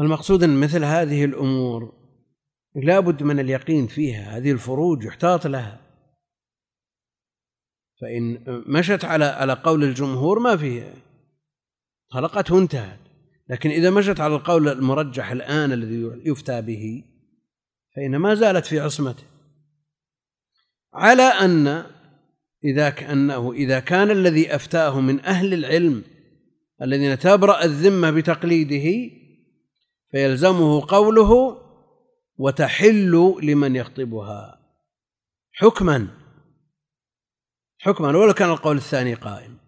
[0.00, 2.01] المقصود أن مثل هذه الأمور
[2.74, 5.80] لا بد من اليقين فيها هذه الفروج يحتاط لها.
[8.00, 10.92] فإن مشت على على قول الجمهور ما في
[12.12, 12.98] طلقته وانتهت.
[13.48, 17.04] لكن إذا مشت على القول المرجح الآن الذي يفتى به
[17.96, 19.24] فإن ما زالت في عصمته.
[20.94, 21.84] على أن
[22.64, 26.04] إذا كأنه إذا كان الذي أفتاه من أهل العلم
[26.82, 29.10] الذين تبرأ الذمة بتقليده
[30.10, 31.61] فيلزمه قوله
[32.38, 34.60] وتحل لمن يخطبها.
[35.52, 36.08] حكما.
[37.78, 38.08] حكما.
[38.08, 39.58] ولو كان القول الثاني قائم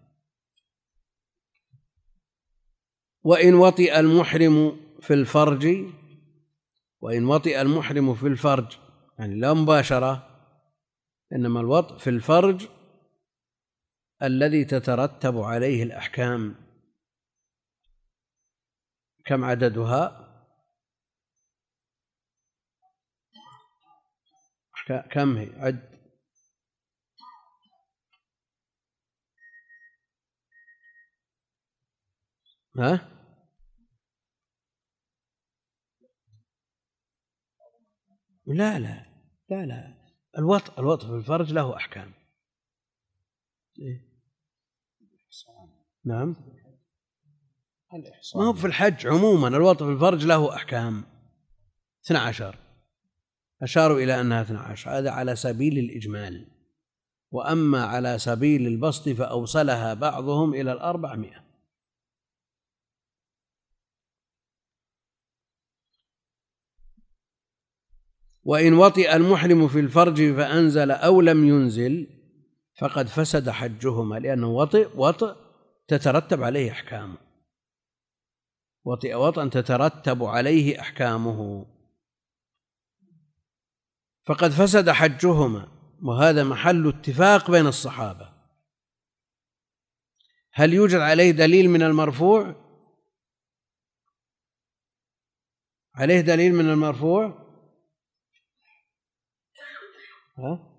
[3.23, 5.67] وإن وطئ المحرم في الفرج
[7.01, 8.77] وإن وطئ المحرم في الفرج
[9.19, 10.27] يعني لا مباشرة
[11.33, 12.67] إنما الوطء في الفرج
[14.23, 16.55] الذي تترتب عليه الأحكام
[19.25, 20.24] كم عددها؟
[24.85, 25.95] كم هي؟ عد.
[32.77, 33.11] ها؟
[38.45, 39.05] لا لا
[39.49, 40.05] لا لا.
[40.37, 42.13] الوطء الوطء في الفرج له أحكام.
[43.79, 44.15] إيه؟
[46.05, 46.35] نعم.
[48.35, 51.03] ما هو في الحج عموما الوطء في الفرج له أحكام.
[52.05, 52.64] 12
[53.61, 56.47] أشاروا إلى أنها 12 هذا على سبيل الإجمال.
[57.31, 61.45] وأما على سبيل البسط فأوصلها بعضهم إلى الأربعمائة.
[68.43, 72.07] وإن وطئ المحرم في الفرج فأنزل أو لم ينزل
[72.79, 75.35] فقد فسد حجهما لأنه وطئ وطئ
[75.87, 77.17] تترتب عليه أحكامه.
[78.85, 81.65] وطئ وطئا تترتب عليه أحكامه.
[84.27, 85.67] فقد فسد حجهما
[86.03, 88.35] وهذا محل اتفاق بين الصحابة.
[90.53, 92.55] هل يوجد عليه دليل من المرفوع؟
[95.95, 97.45] عليه دليل من المرفوع؟
[100.37, 100.71] ها؟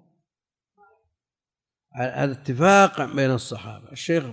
[1.94, 3.92] هذا اتفاق بين الصحابة.
[3.92, 4.24] الشيخ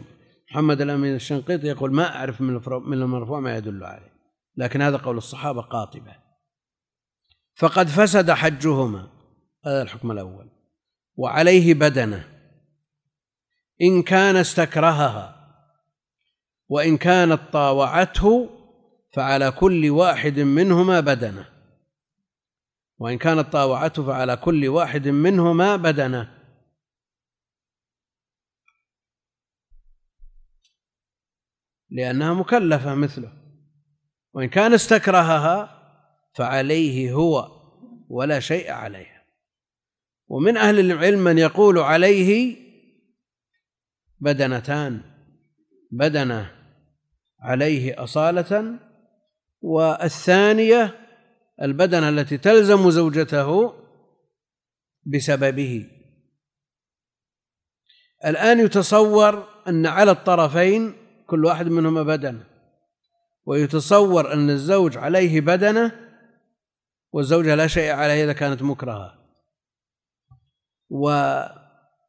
[0.51, 4.13] محمد الأمين الشنقيطي يقول ما أعرف من المرفوع ما يدل عليه
[4.57, 6.22] لكن هذا قول الصحابة قاطبة.
[7.55, 9.07] فقد فسد حجهما.
[9.65, 10.49] هذا الحكم الأول.
[11.15, 12.29] وعليه بدنه.
[13.81, 15.39] إن كان استكرهها
[16.69, 18.49] وإن كانت طاوعته
[19.13, 21.49] فعلى كل واحد منهما بدنه.
[22.97, 26.39] وإن كانت طاوعته فعلى كل واحد منهما بدنه.
[31.89, 33.33] لأنها مكلفة مثله.
[34.33, 35.82] وإن كان استكرهها
[36.33, 37.51] فعليه هو
[38.09, 39.23] ولا شيء عليها
[40.27, 42.55] ومن أهل العلم من يقول عليه
[44.19, 45.01] بدنتان
[45.91, 46.51] بدنة
[47.39, 48.79] عليه أصالة
[49.61, 50.95] والثانية
[51.61, 53.73] البدنة التي تلزم زوجته
[55.05, 55.89] بسببه.
[58.25, 60.93] الآن يتصور أن على الطرفين
[61.27, 62.43] كل واحد منهما بدنة
[63.45, 66.02] ويتصور أن الزوج عليه بدنة
[67.13, 69.19] والزوجة لا شيء عليها إذا كانت مكرهة.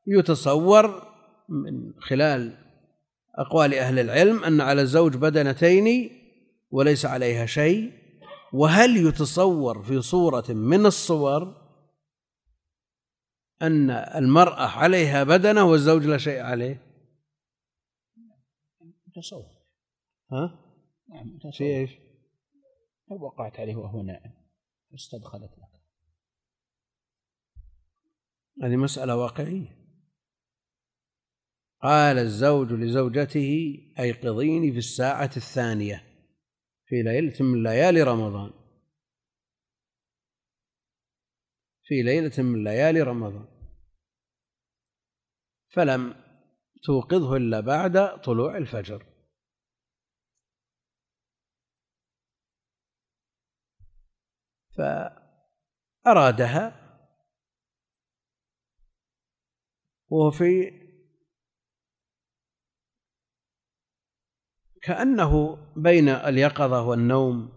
[0.07, 1.12] ويتصور
[1.48, 2.59] من خلال
[3.34, 6.11] أقوال أهل العلم أن على الزوج بدنتين
[6.70, 7.92] وليس عليها شيء.
[8.52, 11.64] وهل يتصور في صورة من الصور
[13.62, 16.82] أن المرأة عليها بدنة والزوج لا شيء عليه؟
[19.14, 19.55] تصور.
[20.32, 20.59] ها؟
[21.09, 21.90] نعم في إيش؟
[23.11, 24.43] لو وقعت عليه وهو نائم؟
[24.95, 25.80] استدخلت لك.
[28.62, 29.84] هذه مسألة واقعية.
[31.82, 36.05] قال الزوج لزوجته أيقظيني في الساعة الثانية
[36.86, 38.51] في ليلة من ليالي رمضان.
[41.82, 43.55] في ليلة من ليالي رمضان.
[45.68, 46.14] فلم
[46.82, 49.13] توقظه إلا بعد طلوع الفجر.
[54.76, 56.80] فأرادها.
[60.08, 60.70] وهو في
[64.82, 67.52] كأنه بين اليقظة والنوم.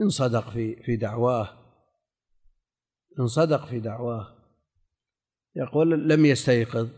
[0.00, 1.48] إن صدق في في دعواه.
[3.20, 4.36] إن صدق في دعواه.
[5.56, 6.88] يقول لم يستيقظ.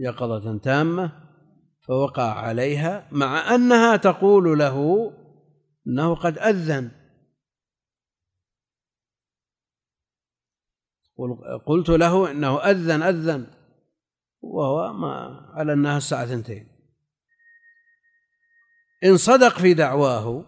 [0.00, 1.30] يقظة تامة.
[1.86, 5.10] فوقع عليها مع أنها تقول له
[5.86, 6.99] أنه قد أذن.
[11.66, 13.46] قلت له إنه أذن أذن
[14.40, 16.68] وهو ما على انها الساعة ثنتين
[19.04, 20.44] إن صدق في دعواه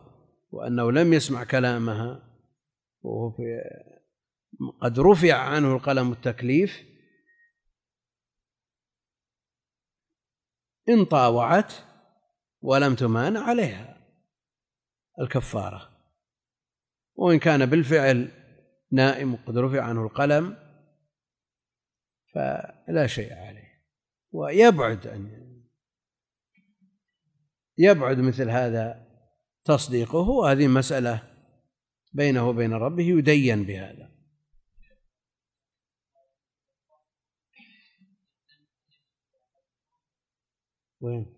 [0.50, 2.22] وأنه لم يسمع كلامها
[3.02, 3.42] وهو في
[4.82, 6.84] قد رفع عنه القلم التكليف
[10.88, 11.72] إن طاوعت
[12.60, 13.96] ولم تمان عليها
[15.20, 15.92] الكفارة.
[17.14, 18.41] وإن كان بالفعل
[18.92, 20.56] نائم وقد رفع عنه القلم
[22.34, 23.72] فلا شيء عليه.
[24.32, 25.52] ويبعد أن
[27.78, 29.06] يبعد مثل هذا
[29.64, 31.22] تصديقه وهذه مسألة
[32.12, 34.12] بينه وبين ربه يدين بهذا.
[41.00, 41.34] وين؟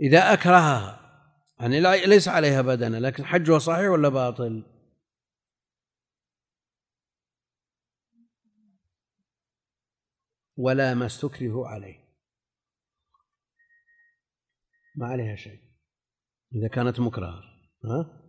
[0.00, 1.00] إذا أكرهها
[1.60, 4.79] يعني ليس عليها بدنة لكن حجها صحيح ولا باطل؟
[10.60, 12.10] ولا ما استكره عليه.
[14.96, 15.60] ما عليها شيء.
[16.54, 17.42] إذا كانت مكرهة.
[17.84, 18.20] ها؟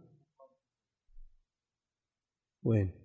[2.63, 3.01] وين؟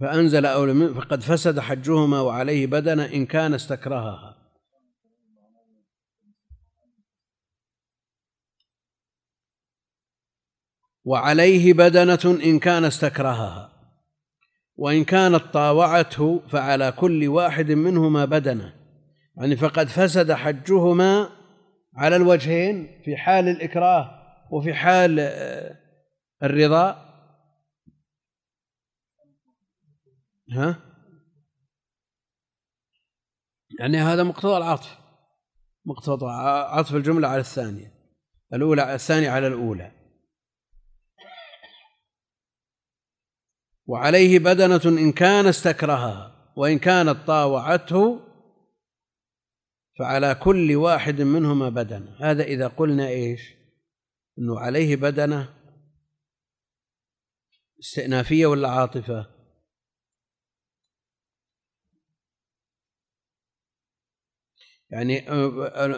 [0.00, 4.42] فأنزل أول فقد فسد حجهما وعليه بدنة إن كان استكرهها.
[11.04, 13.71] وعليه بدنة إن كان استكرهها.
[14.82, 18.74] وإن كانت طاوعته فعلى كل واحد منهما بدنة
[19.36, 21.28] يعني فقد فسد حجهما
[21.96, 24.22] على الوجهين في حال الإكراه
[24.52, 25.78] وفي حال آه،
[26.42, 27.12] الرضا.
[30.52, 30.76] ها؟
[33.80, 34.98] يعني هذا مقتضى العطف
[35.84, 36.26] مقتضى
[36.70, 37.92] عطف الجملة على الثانية
[38.54, 40.01] الأولى الثانية على الأولى.
[43.86, 48.20] وعليه بدنة إن كان استكرهها وإن كانت طاوعته
[49.98, 52.16] فعلى كل واحد منهما بدنة.
[52.20, 53.54] هذا إذا قلنا إيش؟
[54.38, 55.54] أنه عليه بدنة
[57.80, 59.26] استئنافية ولا عاطفة؟
[64.90, 65.20] يعني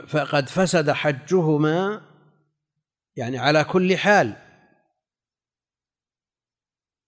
[0.06, 2.00] فقد فسد حجهما
[3.16, 4.43] يعني على كل حال.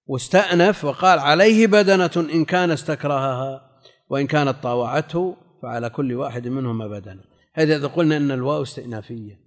[0.06, 7.24] واستأنف وقال عليه بدنة إن كان استكرهها وإن كانت طاوعته فعلى كل واحد منهما بدنة.
[7.54, 9.40] هذا إذا قلنا أن الواو استئنافية.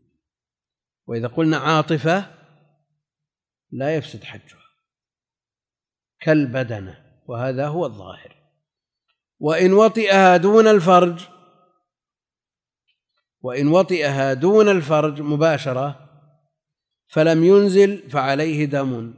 [1.08, 2.26] وإذا قلنا عاطفة
[3.72, 4.60] لا يفسد حجها.
[6.22, 8.36] كالبدنة وهذا هو الظاهر.
[9.40, 11.28] وإن وطئها دون الفرج
[13.42, 16.10] وإن وطئها دون الفرج مباشرة
[17.08, 19.14] فلم ينزل فعليه دم.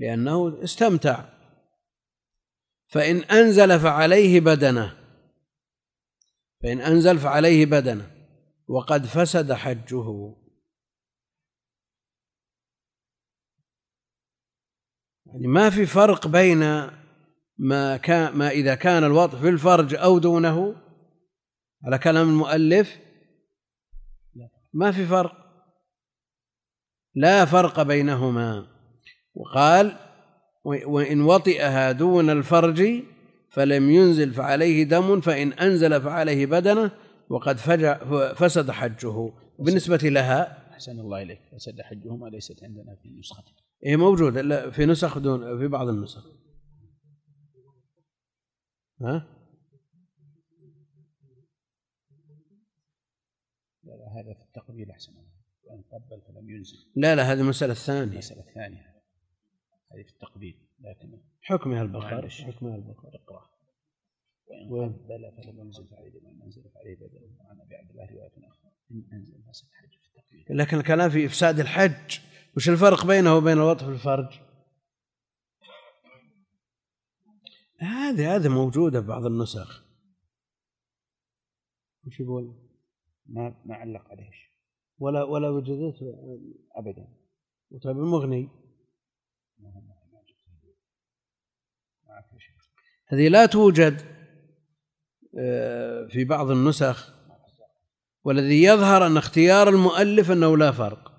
[0.00, 1.24] لأنه استمتع.
[2.88, 4.96] فإن أنزل فعليه بدنه.
[6.62, 8.10] فإن أنزل فعليه بدنه.
[8.68, 10.36] وقد فسد حجه.
[15.26, 16.60] يعني ما في فرق بين
[17.58, 20.76] ما كان ما إذا كان الوطء في الفرج أو دونه.
[21.84, 22.98] على كلام المؤلف.
[24.72, 25.36] ما في فرق.
[27.14, 28.79] لا فرق بينهما.
[29.34, 29.96] وقال
[30.64, 33.02] وإن وطئها دون الفرج
[33.50, 36.90] فلم ينزل فعليه دم فإن أنزل فعليه بدنة
[37.28, 37.56] وقد
[38.34, 39.32] فسد حجه.
[39.58, 41.40] بالنسبة لها أحسن الله إليك.
[41.52, 43.44] فسد حجهما ليست عندنا في نسخة
[43.84, 46.26] هي موجودة في نسخ دون في بعض النسخ.
[49.00, 49.26] ها؟
[53.84, 55.12] لا لا هذا في التقبيل أحسن
[55.62, 56.76] وإن قبل فلم ينزل.
[56.96, 58.12] لا لا هذه المسألة الثانية.
[58.12, 58.89] المسألة الثانية.
[59.92, 63.50] هذه في التقبيل لكن حكمها البقر حكمها البقر اقرأ.
[64.68, 68.70] وإن قبل فلم ينزل فعليه وإن أنزل فعليه بدل وعن أبي عبد الله رواية أخرى.
[68.90, 70.58] إن أنزل فسد الحج في التقبيل.
[70.58, 72.18] لكن الكلام في إفساد الحج
[72.56, 74.40] وش الفرق بينه وبين الوطء في الفرج؟
[77.78, 79.84] هذه هذه موجودة في بعض النسخ.
[82.06, 82.54] وش يقول؟
[83.26, 84.30] ما ما علق عليه
[84.98, 85.96] ولا ولا وجدت
[86.76, 87.08] ابدا.
[87.82, 88.48] طيب المغني.
[93.12, 94.02] هذه لا توجد
[95.38, 97.14] آه، في بعض النسخ
[98.24, 101.12] والذي يظهر أن اختيار المؤلف أنه لا فرق.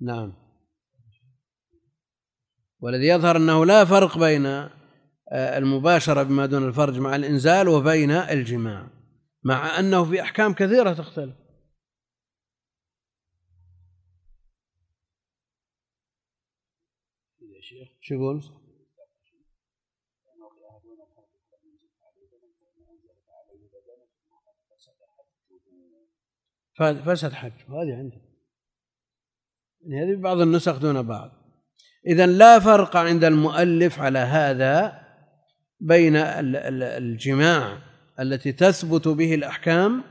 [0.00, 0.32] نعم.
[2.80, 4.70] والذي يظهر أنه لا فرق بين آه،
[5.32, 8.88] المباشرة بما دون الفرج مع الإنزال وبين الجماع
[9.42, 11.45] مع أنه في أحكام كثيرة تختلف.
[18.06, 18.42] شو يقول؟
[27.04, 27.52] فسد حج.
[27.52, 28.22] هذه عندك
[29.80, 31.30] يعني هذه بعض النسخ دون بعض.
[32.06, 35.06] إذا لا فرق عند المؤلف على هذا
[35.80, 37.82] بين الجماع
[38.20, 40.04] التي تثبت به الأحكام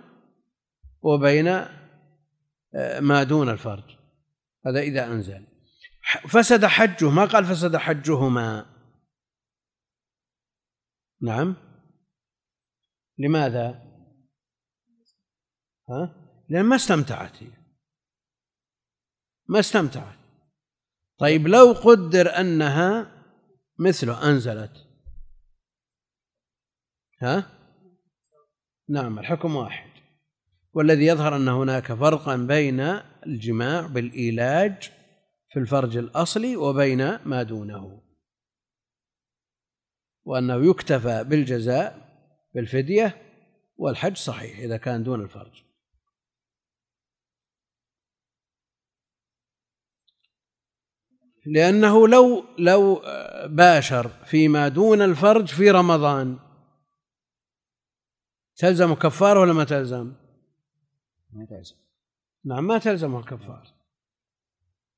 [1.02, 3.98] وبين آه، ما دون الفرج.
[4.66, 5.55] هذا إذا أنزل.
[6.06, 8.66] فسد حجه ما قال فسد حجهما.
[11.22, 11.56] نعم.
[13.18, 13.86] لماذا؟
[15.90, 17.52] ها؟ لأن ما استمتعت هي.
[19.50, 20.18] ما استمتعت.
[21.18, 23.12] طيب لو قدر أنها
[23.80, 24.88] مثله أنزلت.
[27.22, 27.52] ها؟
[28.90, 29.90] نعم الحكم واحد.
[30.74, 32.80] والذي يظهر أن هناك فرقا بين
[33.26, 34.92] الجماع بالإيلاج
[35.56, 38.02] في الفرج الأصلي وبين ما دونه.
[40.26, 42.10] وأنه يكتفى بالجزاء
[42.56, 43.22] بالفدية
[43.78, 45.64] والحج صحيح إذا كان دون الفرج.
[51.46, 53.02] لأنه لو لو
[53.48, 56.40] باشر فيما دون الفرج في رمضان
[58.56, 60.14] تلزم كفارة ولا ما تلزم؟
[61.34, 61.76] ما تلزم.
[62.46, 63.75] نعم ما تلزم الكفارة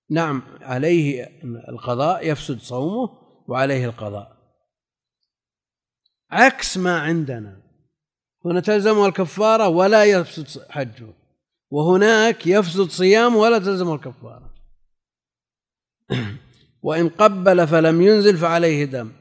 [0.10, 1.24] نعم عليه
[1.70, 3.10] القضاء يفسد صومه
[3.47, 4.38] وعليه القضاء.
[6.32, 7.62] عكس ما عندنا.
[8.45, 8.60] هنا
[9.05, 11.14] الكفارة ولا يفسد حجه.
[11.72, 14.53] وهناك يفسد صيام ولا تلزم الكفارة.
[16.88, 19.12] وإن قبل فلم ينزل فعليه دم.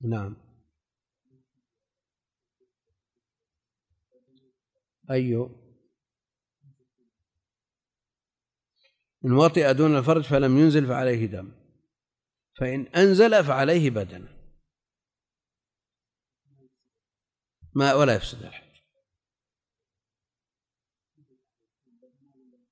[0.00, 0.36] نعم.
[5.10, 5.48] أي
[9.26, 11.52] إن وطئ دون الفرج فلم ينزل فعليه دم.
[12.60, 14.28] فإن أنزل فعليه بدن.
[17.74, 18.76] ما ولا يفسد الحج.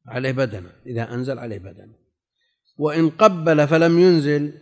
[0.06, 0.70] عليه بدن.
[0.86, 1.94] إذا أنزل عليه بدن.
[2.78, 4.60] وإن قبل فلم ينزل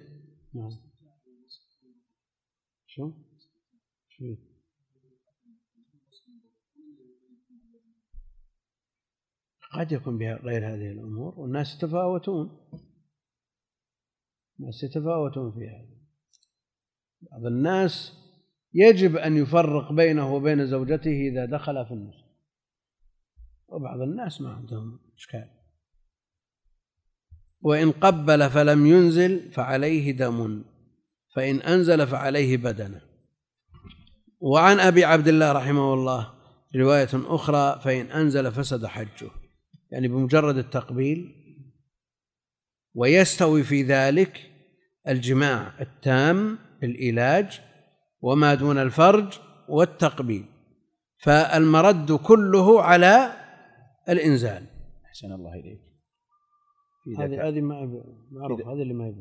[2.86, 3.12] شو؟
[4.09, 4.36] شو؟
[9.73, 12.70] قد يكون بها غير هذه الأمور والناس يتفاوتون.
[14.61, 16.03] الناس يتفاوتون في هذا.
[17.31, 18.12] بعض الناس
[18.75, 22.14] يجب أن يفرق بينه وبين زوجته إذا دخل في النص
[23.68, 25.51] وبعض الناس ما عندهم إشكال.
[27.61, 30.64] وإن قبل فلم ينزل فعليه دم
[31.35, 33.01] فإن أنزل فعليه بدنة.
[34.41, 36.35] وعن أبي عبد الله رحمه الله
[36.77, 39.41] رواية أخرى فإن أنزل فسد حجه.
[39.93, 41.34] يعني بمجرد التقبيل
[42.95, 44.51] ويستوي في ذلك
[45.09, 47.61] الجماع التام العلاج
[48.20, 49.38] وما دون الفرج
[49.68, 50.45] والتقبيل.
[51.18, 53.32] فالمرد كله على
[54.09, 54.66] الإنزال.
[55.07, 55.80] أحسن الله إليك.
[57.18, 59.14] هذه هذه ما معروف هذه اللي ما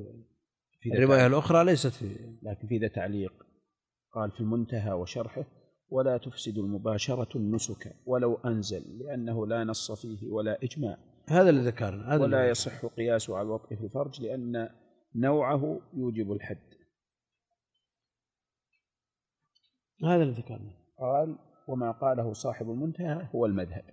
[0.79, 2.05] في الرواية الأخرى ليست في
[2.43, 3.33] لكن في ذا تعليق
[4.13, 5.45] قال في المنتهى وشرحه
[5.91, 10.97] ولا تفسد المباشرة النسك ولو أنزل لأنه لا نص فيه ولا إجماع.
[11.29, 14.69] هذا اللي ذكرنا هذا ولا يصح قياسه على الوطء في الفرج لأن
[15.15, 16.57] نوعه يوجب الحد.
[20.03, 20.71] هذا اللي ذكرنا.
[20.99, 21.35] قال
[21.67, 23.83] وما قاله صاحب المنتهى هو المذهب.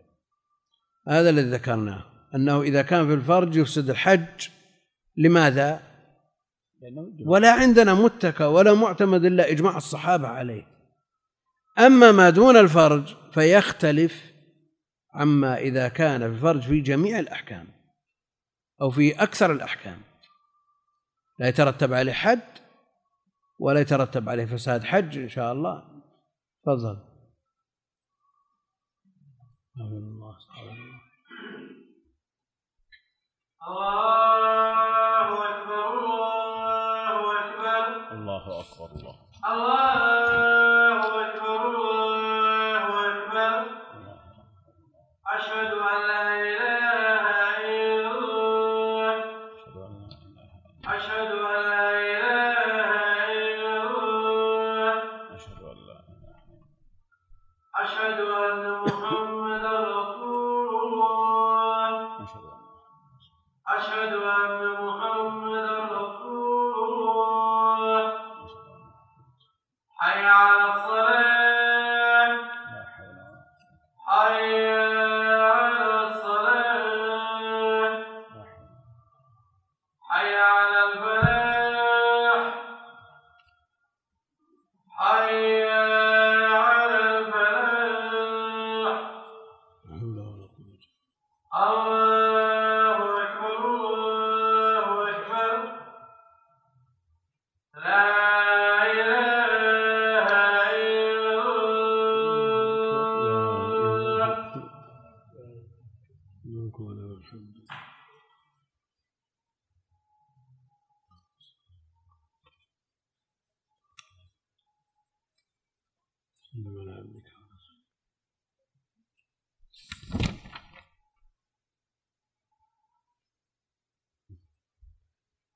[1.09, 4.49] هذا الذي ذكرناه أنه إذا كان في الفرج يفسد الحج.
[5.17, 5.83] لماذا؟
[7.27, 10.78] ولا عندنا متكى ولا معتمد إلا إجماع الصحابة عليه.
[11.79, 14.33] أما ما دون الفرج فيختلف
[15.15, 17.69] عما إذا كان في الفرج في جميع الأحكام
[18.83, 20.03] أو في أكثر الأحكام.
[21.39, 22.59] لا يترتب عليه حد
[23.59, 26.03] ولا يترتب عليه فساد حج إن شاء الله.
[26.63, 27.09] تفضل.
[29.81, 30.37] الله.
[33.69, 38.13] الله أكبر الله أكبر.
[38.13, 39.29] الله أكبر الله.
[39.47, 39.98] الله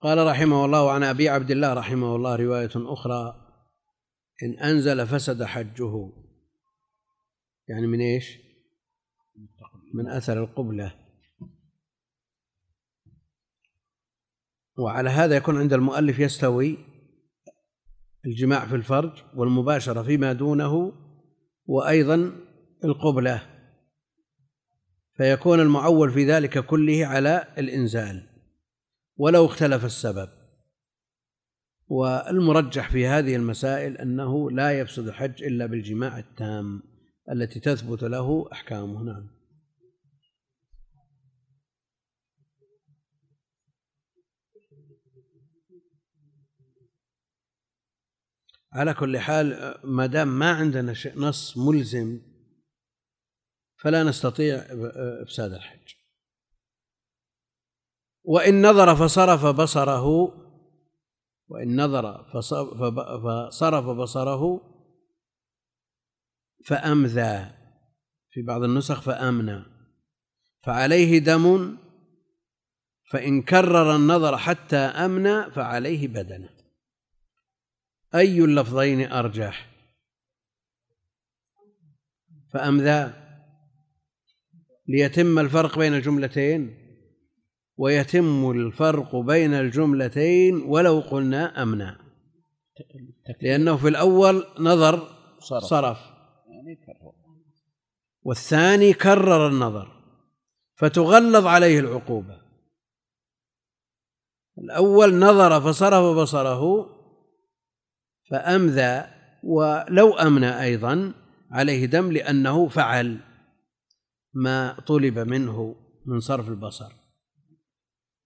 [0.03, 3.35] قال رحمه الله عن أبي عبد الله رحمه الله رواية أخرى
[4.43, 6.13] إن أنزل فسد حجه.
[7.69, 8.39] يعني من إيش؟
[9.95, 10.95] من أثر القبلة.
[14.79, 16.79] وعلى هذا يكون عند المؤلف يستوي
[18.27, 20.93] الجماع في الفرج والمباشرة فيما دونه
[21.67, 22.33] وأيضا
[22.85, 23.43] القبلة.
[25.17, 28.32] فيكون المعول في ذلك كله على الإنزال.
[29.17, 30.29] ولو اختلف السبب.
[31.89, 36.83] والمرجح في هذه المسائل أنه لا يفسد الحج إلا بالجماع التام
[37.31, 39.03] التي تثبت له أحكامه.
[39.03, 39.43] نعم.
[48.73, 52.21] على كل حال ما دام ما عندنا نص ملزم
[53.77, 54.57] فلا نستطيع
[55.23, 56.02] إفساد الحج.
[58.25, 60.07] وإن نظر فصرف بصره
[61.49, 64.61] وإن نظر فصرف بصره
[66.67, 67.51] فأمذى
[68.31, 69.65] في بعض النسخ فأمنى.
[70.65, 71.77] فعليه دم
[73.11, 76.51] فإن كرر النظر حتى أمنى فعليه بدنة.
[78.15, 79.73] أي اللفظين أرجح؟
[82.53, 83.13] فأمذى.
[84.89, 86.82] ليتم الفرق بين الجملتين
[87.83, 91.99] ويتم الفرق بين الجملتين ولو قلنا أمنى
[93.41, 95.09] لأنه في الأول نظر
[95.39, 95.65] صرف.
[95.65, 95.99] صرف.
[96.47, 96.79] يعني
[98.23, 99.89] والثاني كرر النظر.
[100.77, 102.41] فتغلظ عليه العقوبة.
[104.59, 106.87] الأول نظر فصرف بصره
[108.31, 109.05] فأمذى
[109.45, 111.15] ولو أمنى أيضا
[111.51, 113.21] عليه دم لأنه فعل
[114.35, 115.77] ما طلب منه
[116.07, 117.02] من صرف البصر.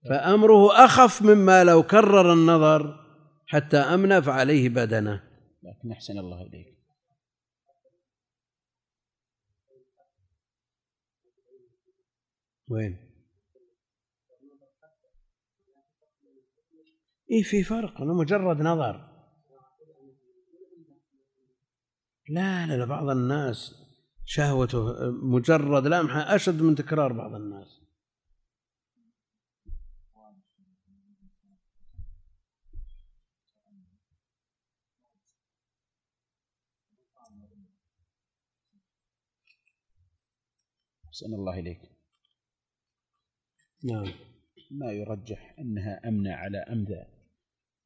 [0.08, 3.06] فأمره أخف مما لو كرر النظر
[3.46, 5.22] حتى أمنى فعليه بدنه.
[5.62, 6.76] لكن أحسن الله إليك.
[12.68, 13.06] وين؟
[17.30, 19.16] إيه في فرق أنه مجرد نظر.
[22.28, 23.74] لا لا بعض الناس
[24.24, 27.85] شهوته مجرد لمحة أشد من تكرار بعض الناس.
[41.16, 41.80] أحسن الله إليك.
[43.84, 44.12] نعم.
[44.70, 47.06] ما يرجح أنها أمنى على أمذى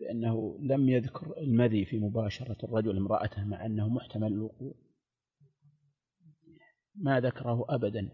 [0.00, 4.74] لأنه لم يذكر المذي في مباشرة الرجل امرأته مع أنه محتمل الوقوع؟
[6.94, 8.08] ما ذكره أبدا.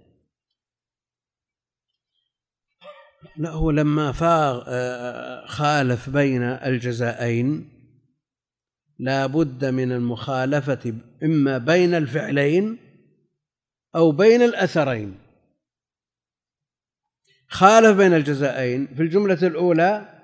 [3.36, 7.68] لا هو لما فاغ آه، خالف بين الجزائين
[8.98, 12.85] لا بد من المخالفة إما بين الفعلين
[13.96, 15.18] أو بين الأثرين.
[17.48, 20.22] خالف بين الجزائين في الجملة الأولى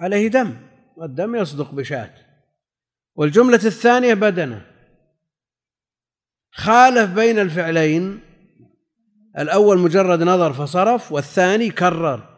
[0.00, 0.56] عليه دم
[0.96, 2.14] والدم يصدق بشاة.
[3.14, 4.66] والجملة الثانية بدنه.
[6.52, 8.20] خالف بين الفعلين
[9.38, 12.28] الأول مجرد نظر فصرف والثاني كرر.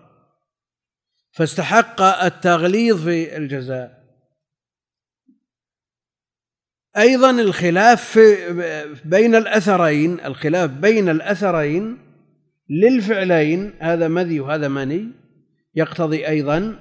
[1.33, 4.00] فاستحق التغليظ في الجزاء.
[6.97, 8.19] أيضا الخلاف
[9.05, 11.99] بين الأثرين الخلاف بين الأثرين
[12.71, 15.11] للفعلين هذا مذي وهذا مني
[15.75, 16.79] يقتضي أيضا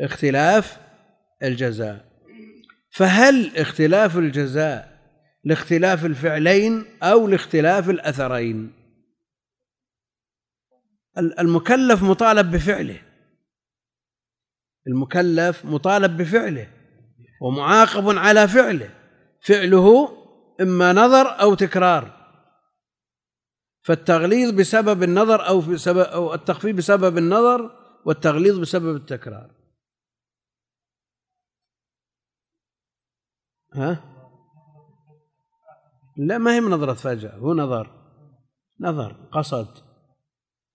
[0.00, 0.78] اختلاف
[1.42, 2.04] الجزاء.
[2.90, 5.00] فهل اختلاف الجزاء
[5.44, 8.72] لاختلاف الفعلين أو لاختلاف الأثرين؟
[11.18, 13.00] المكلف مطالب بفعله.
[14.86, 16.68] المكلف مطالب بفعله
[17.40, 18.99] ومعاقب على فعله.
[19.40, 20.16] فعله
[20.60, 22.20] إما نظر أو تكرار.
[23.82, 27.70] فالتغليظ بسبب النظر أو بسبب أو التخفيف بسبب النظر
[28.04, 29.54] والتغليظ بسبب التكرار.
[33.74, 34.16] ها؟
[36.16, 38.00] لا ما هي نظرة فجأة هو نظر.
[38.80, 39.90] نظر قصد.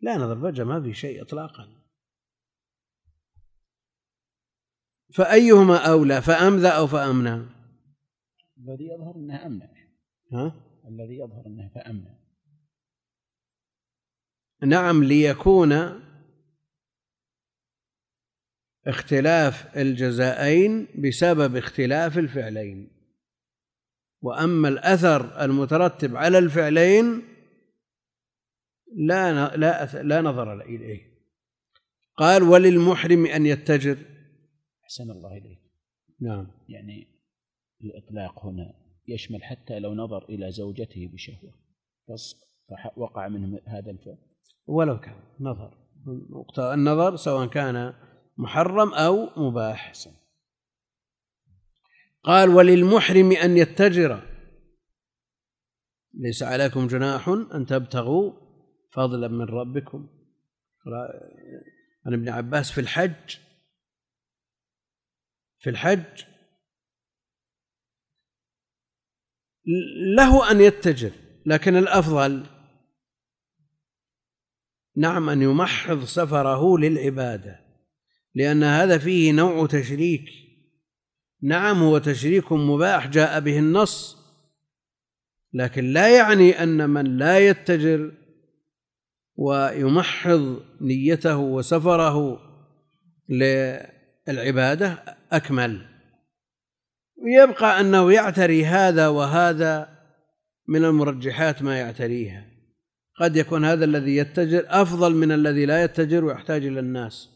[0.02, 1.86] لا نظر فجأة ما في شيء إطلاقا.
[5.14, 7.55] فأيهما أولى فأمذى أو فأمنى؟
[8.58, 9.70] الذي يظهر أنها أمنى
[10.32, 10.54] ها؟
[10.88, 12.26] الذي يظهر أنها فأمنى
[14.64, 15.74] نعم ليكون
[18.88, 22.92] اختلاف الجزائين بسبب اختلاف الفعلين.
[24.22, 27.22] وأما الأثر المترتب على الفعلين
[28.96, 31.16] لا لا لا نظر إليه.
[32.18, 33.98] قال وللمحرم أن يتجر.
[34.84, 35.60] أحسن الله إليك.
[36.22, 36.48] نعم.
[36.70, 37.15] يعني
[37.82, 38.74] الإطلاق هنا
[39.08, 41.54] يشمل حتى لو نظر إلى زوجته بشهوة.
[42.96, 44.18] فوقع منه هذا الفعل.
[44.68, 45.78] ولو كان نظر.
[46.74, 47.94] النظر سواء كان
[48.38, 49.94] محرم أو مباح.
[52.24, 54.22] قال وللمحرم أن يتجر.
[56.14, 58.34] ليس عليكم جناح أن تبتغوا
[58.92, 60.10] فضلا من ربكم.
[62.06, 63.38] عن ابن عباس في الحج.
[65.60, 66.35] في الحج
[70.16, 71.12] له أن يتجر
[71.46, 72.46] لكن الأفضل
[74.98, 77.60] نعم أن يمحض سفره للعبادة
[78.36, 80.30] لأن هذا فيه نوع تشريك.
[81.42, 84.18] نعم هو تشريك مباح جاء به النص
[85.54, 88.12] لكن لا يعني أن من لا يتجر
[89.36, 92.40] ويمحض نيته وسفره
[93.30, 95.95] للعبادة أكمل.
[97.26, 99.90] ويبقى أنه يعتري هذا وهذا
[100.68, 102.46] من المرجحات ما يعتريها.
[103.20, 107.30] قد يكون هذا الذي يتجر أفضل من الذي لا يتجر ويحتاج إلى الناس.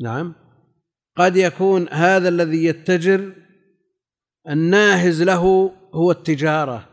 [0.00, 0.34] نعم.
[1.16, 3.32] قد يكون هذا الذي يتجر
[4.48, 6.88] الناهز له هو التجارة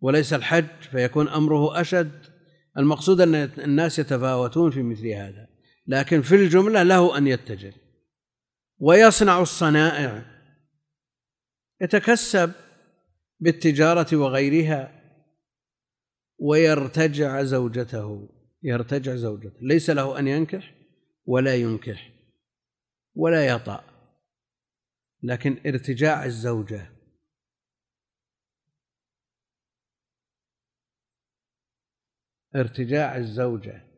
[0.00, 2.32] وليس الحج فيكون أمره أشد.
[2.78, 5.48] المقصود أن الناس يتفاوتون في مثل هذا
[5.86, 7.81] لكن في الجملة له أن يتجر.
[8.78, 10.32] ويصنع الصنائع.
[11.80, 12.52] يتكسب
[13.40, 15.02] بالتجارة وغيرها
[16.38, 18.28] ويرتجع زوجته.
[18.62, 19.58] يرتجع زوجته.
[19.60, 20.74] ليس له أن ينكح
[21.26, 22.12] ولا ينكح
[23.14, 23.84] ولا يطأ.
[25.22, 26.92] لكن ارتجاع الزوجة.
[32.56, 33.91] ارتجاع الزوجة.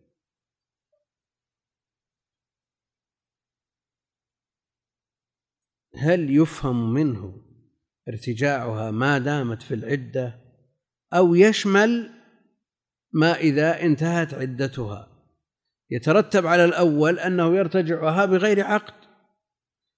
[5.97, 7.45] هل يفهم منه
[8.09, 10.40] ارتجاعها ما دامت في العدة
[11.12, 12.11] أو يشمل
[13.12, 15.14] ما إذا انتهت عدتها؟
[15.90, 18.95] يترتب على الأول أنه يرتجعها بغير عقد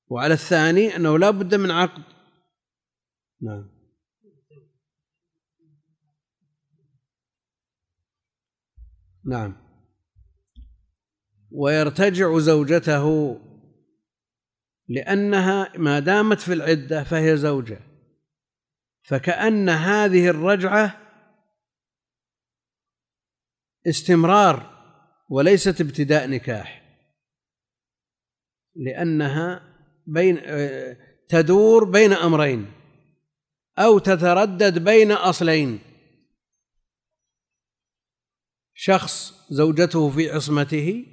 [0.08, 2.02] وعلى الثاني أنه لا بد من عقد.
[3.42, 3.76] نعم.
[9.24, 9.56] نعم.
[11.50, 13.36] ويرتجع زوجته
[14.88, 17.80] لأنها ما دامت في العدة فهي زوجة.
[19.02, 21.02] فكأن هذه الرجعة
[23.86, 24.76] استمرار
[25.30, 26.82] وليست ابتداء نكاح.
[28.74, 29.76] لأنها
[30.06, 30.36] بين
[31.28, 32.72] تدور بين أمرين.
[33.78, 35.78] أو تتردد بين أصلين.
[38.74, 41.06] شخص زوجته في عصمته.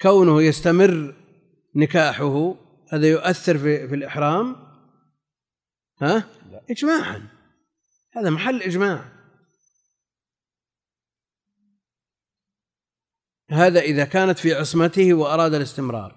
[0.00, 1.17] كونه يستمر
[1.74, 2.54] نكاحه
[2.92, 4.56] هذا يؤثر في, في الإحرام.
[6.02, 6.24] ها؟
[6.70, 7.28] إجماعا.
[8.12, 9.04] هذا محل إجماع.
[13.50, 16.16] هذا إذا كانت في عصمته وأراد الاستمرار.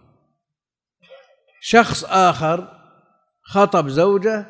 [1.62, 2.82] شخص آخر
[3.42, 4.46] خطب زوجة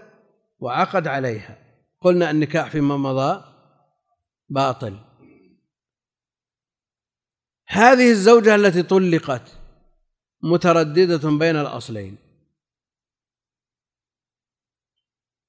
[0.59, 1.57] وعقد عليها.
[2.01, 3.43] قلنا النكاح فيما مضى
[4.49, 4.99] باطل.
[7.67, 9.60] هذه الزوجة التي طلقت.
[10.43, 12.17] مترددة بين الأصلين.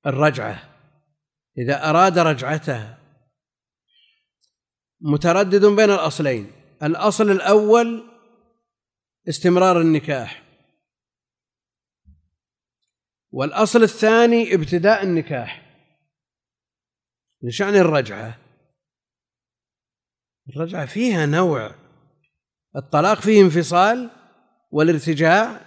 [0.07, 0.68] الرجعة.
[1.59, 2.99] إذا أراد رجعتها
[5.01, 6.53] متردد بين الأصلين.
[6.82, 8.09] الأصل الأول
[9.28, 10.43] استمرار النكاح.
[13.30, 15.62] والأصل الثاني ابتداء النكاح.
[17.43, 18.38] لشأن الرجعة.
[20.49, 21.74] الرجعة فيها نوع.
[22.76, 24.22] الطلاق فيه انفصال.
[24.73, 25.61] والارتجاع.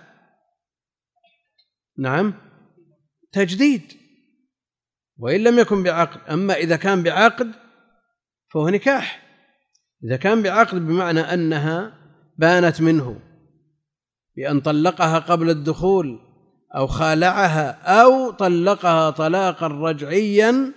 [1.97, 2.33] نعم.
[3.31, 3.93] تجديد.
[5.17, 7.51] وإن لم يكن بعقد أما إذا كان بعقد
[8.53, 9.25] فهو نكاح.
[10.03, 11.97] إذا كان بعقد بمعنى أنها
[12.37, 13.19] بانت منه
[14.35, 16.19] بأن طلقها قبل الدخول
[16.75, 20.73] أو خالعها أو طلقها طلاقا رجعيا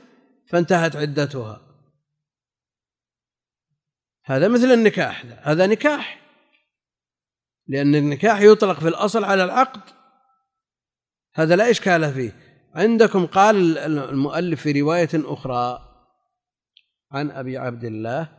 [0.50, 1.60] فانتهت عدتها.
[4.24, 5.24] هذا مثل النكاح.
[5.42, 6.27] هذا نكاح.
[7.68, 9.80] لأن النكاح يطلق في الأصل على العقد.
[11.34, 12.32] هذا لا إشكال فيه.
[12.74, 15.88] عندكم قال المؤلف في رواية أخرى
[17.10, 18.38] عن أبي عبد الله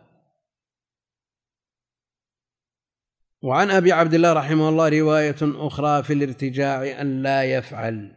[3.41, 8.15] وعن أبي عبد الله رحمه الله رواية أخرى في الارتجاع أن لا يفعل.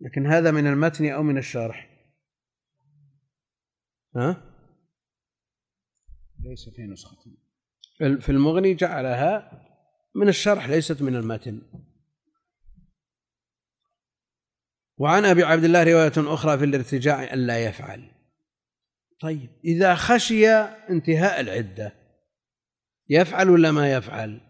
[0.00, 1.90] لكن هذا من المتن أو من الشرح.
[4.16, 4.42] ها؟
[6.40, 7.45] ليس في نسخة.
[7.98, 9.62] في المغني جعلها
[10.14, 11.62] من الشرح ليست من المتن.
[14.98, 18.10] وعن أبي عبد الله رواية أخرى في الارتجاع أن لا يفعل.
[19.20, 20.50] طيب إذا خشي
[20.90, 21.92] انتهاء العدة
[23.08, 24.40] يفعل ولا ما يفعل؟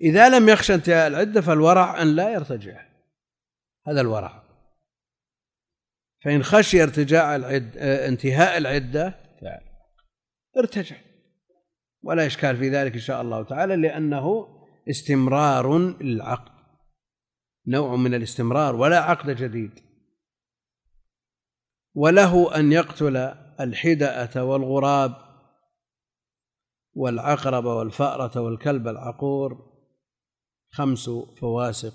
[0.00, 2.86] إذا لم يخشى انتهاء العدة فالورع أن لا يرتجع.
[3.86, 4.42] هذا الورع.
[6.24, 9.14] فإن خشي ارتجاع العدة انتهاء العدة
[10.58, 10.96] ارتجع.
[12.06, 14.48] ولا إشكال في ذلك إن شاء الله تعالى لأنه
[14.90, 16.52] استمرار للعقد.
[17.66, 19.80] نوع من الاستمرار ولا عقد جديد.
[21.94, 23.16] وله أن يقتل
[23.60, 25.16] الحدأة والغراب
[26.94, 29.72] والعقرب والفأرة والكلب العقور.
[30.70, 31.94] خمس فواسق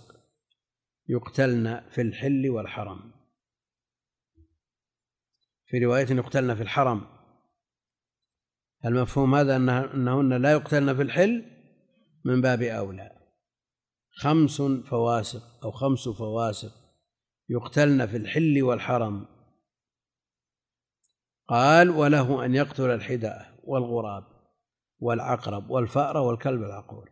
[1.07, 3.11] يقتلن في الحل والحرم.
[5.65, 7.20] في رواية يقتلن في الحرم.
[8.85, 11.45] المفهوم هذا أنهن لا يقتلن في الحل
[12.25, 13.11] من باب أولى.
[14.11, 16.71] خمس فواسق أو خمس فواسق
[17.49, 19.27] يقتلن في الحل والحرم.
[21.47, 24.23] قال وله أن يقتل الحدأة والغراب
[24.99, 27.11] والعقرب والفأر والكلب العقور.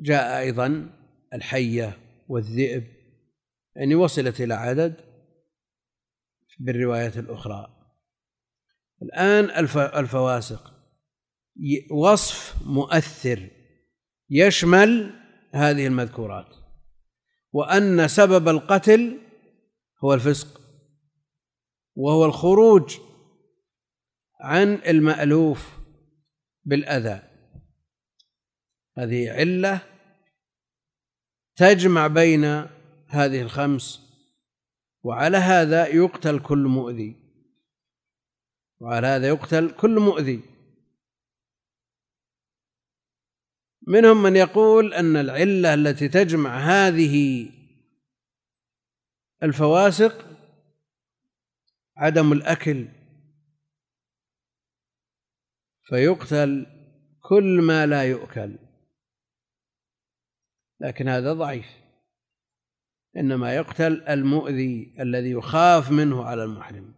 [0.00, 0.90] جاء أيضا
[1.34, 1.98] الحية
[2.28, 2.84] والذئب
[3.76, 4.96] يعني وصلت إلى عدد
[6.58, 7.81] بالروايات الأخرى.
[9.02, 9.44] الآن
[9.78, 10.72] الفواسق.
[11.90, 13.50] وصف مؤثر
[14.30, 15.20] يشمل
[15.54, 16.46] هذه المذكورات.
[17.52, 19.18] وأن سبب القتل
[20.04, 20.60] هو الفسق
[21.94, 22.98] وهو الخروج
[24.40, 25.78] عن المألوف
[26.64, 27.22] بالأذى.
[28.98, 29.80] هذه علة
[31.56, 32.44] تجمع بين
[33.08, 34.00] هذه الخمس
[35.02, 37.21] وعلى هذا يقتل كل مؤذي.
[38.82, 40.42] وعلى هذا يقتل كل مؤذي.
[43.86, 47.48] منهم من يقول أن العلة التي تجمع هذه
[49.42, 50.26] الفواسق
[51.96, 52.88] عدم الأكل
[55.82, 56.66] فيقتل
[57.20, 58.58] كل ما لا يؤكل.
[60.80, 61.66] لكن هذا ضعيف.
[63.16, 66.91] إنما يقتل المؤذي الذي يخاف منه على المحرم.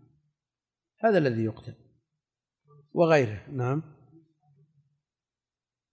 [1.05, 1.75] هذا الذي يقتل.
[2.93, 3.51] وغيره.
[3.51, 3.83] نعم.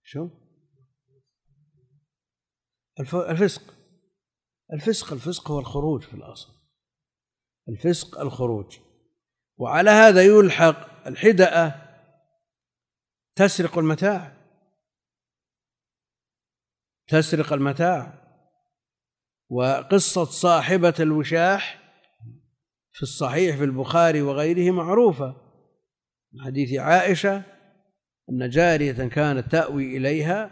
[0.02, 0.28] شو؟
[3.00, 3.74] الفسق.
[4.72, 6.52] الفسق الفسق هو الخروج في الأصل.
[7.68, 8.78] الفسق الخروج.
[9.56, 11.82] وعلى هذا يلحق الحدأة.
[13.34, 14.36] تسرق المتاع.
[17.08, 18.22] تسرق المتاع.
[19.48, 21.81] وقصة صاحبة الوشاح
[22.92, 25.36] في الصحيح في البخاري وغيره معروفة.
[26.32, 27.44] من حديث عائشة
[28.30, 30.50] أن جارية كانت تأوي إليها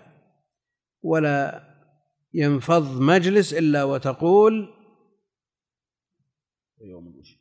[1.03, 1.63] ولا
[2.35, 4.75] ينفض مجلس إلا وتقول
[6.79, 7.41] ويوم الوشاح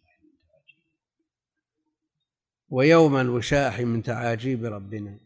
[2.69, 5.19] ويوم الوشاح من تعاجيب ربنا.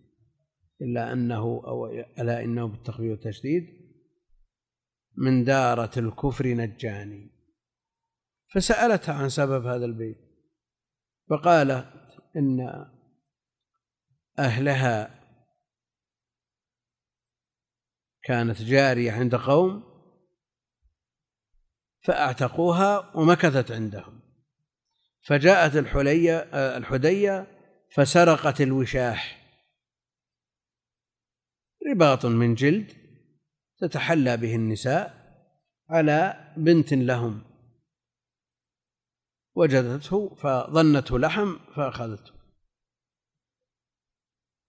[0.82, 1.86] إلا أنه أو
[2.20, 3.84] ألا إنه بالتخفيف والتشديد
[5.18, 7.33] من دارة الكفر نجاني.
[8.54, 10.18] فسألتها عن سبب هذا البيت
[11.30, 11.88] فقالت
[12.36, 12.86] إن
[14.40, 15.24] أهلها
[18.24, 19.84] كانت جارية عند قوم
[22.04, 24.22] فأعتقوها ومكثت عندهم.
[25.22, 26.38] فجاءت الحلية
[26.78, 27.48] الحدية
[27.96, 29.44] فسرقت الوشاح.
[31.92, 32.92] رباط من جلد
[33.78, 35.24] تتحلى به النساء
[35.90, 37.53] على بنت لهم.
[39.56, 42.34] وجدته فظنته لحم فأخذته.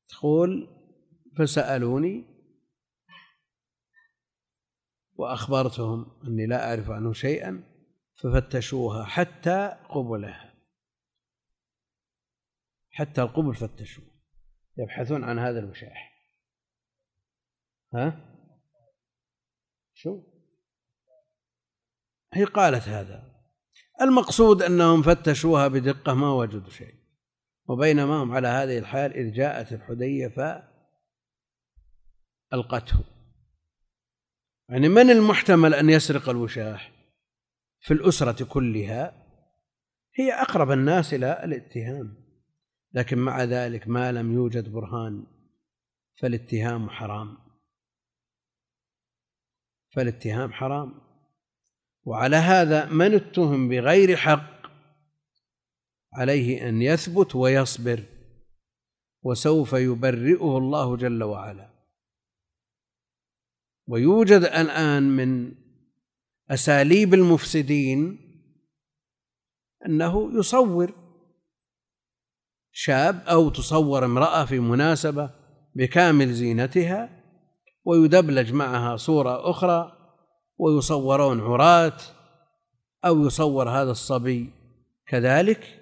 [0.09, 0.69] تقول
[1.39, 2.35] فسألوني
[5.15, 7.75] وأخبرتهم أني لا أعرف عنه شيئا
[8.23, 10.55] ففتشوها حتى قبلها
[12.91, 14.15] حتى القبل فتشوه.
[14.79, 16.15] يبحثون عن هذا الوشاح
[17.95, 18.35] ها؟
[19.95, 20.23] شو؟
[22.33, 23.34] هي قالت هذا.
[24.01, 26.95] المقصود أنهم فتشوها بدقة ما وجدوا شيء.
[27.69, 30.29] وبينما هم على هذه الحال إذ جاءت الحدية
[32.53, 33.05] فألقته
[34.69, 36.93] يعني من المحتمل أن يسرق الوشاح
[37.81, 39.25] في الأسرة كلها؟
[40.15, 42.25] هي أقرب الناس إلى الاتهام.
[42.93, 45.27] لكن مع ذلك ما لم يوجد برهان
[46.21, 47.39] فالاتهام حرام.
[49.97, 51.04] فالاتهام حرام.
[52.05, 54.67] وعلى هذا من اتهم بغير حق
[56.13, 58.05] عليه أن يثبت ويصبر
[59.23, 61.71] وسوف يبرئه الله جل وعلا.
[63.87, 65.55] ويوجد الآن من
[66.51, 68.19] أساليب المفسدين
[69.87, 70.93] أنه يصور
[72.73, 75.31] شاب أو تصور امرأة في مناسبة
[75.75, 77.23] بكامل زينتها
[77.85, 79.94] ويدبلج معها صورة أخرى
[80.65, 81.97] ويصورون عراة
[83.05, 84.51] أو يصور هذا الصبي
[85.07, 85.81] كذلك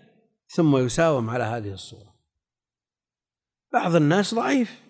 [0.49, 2.15] ثم يساوم على هذه الصورة.
[3.73, 4.83] بعض الناس ضعيف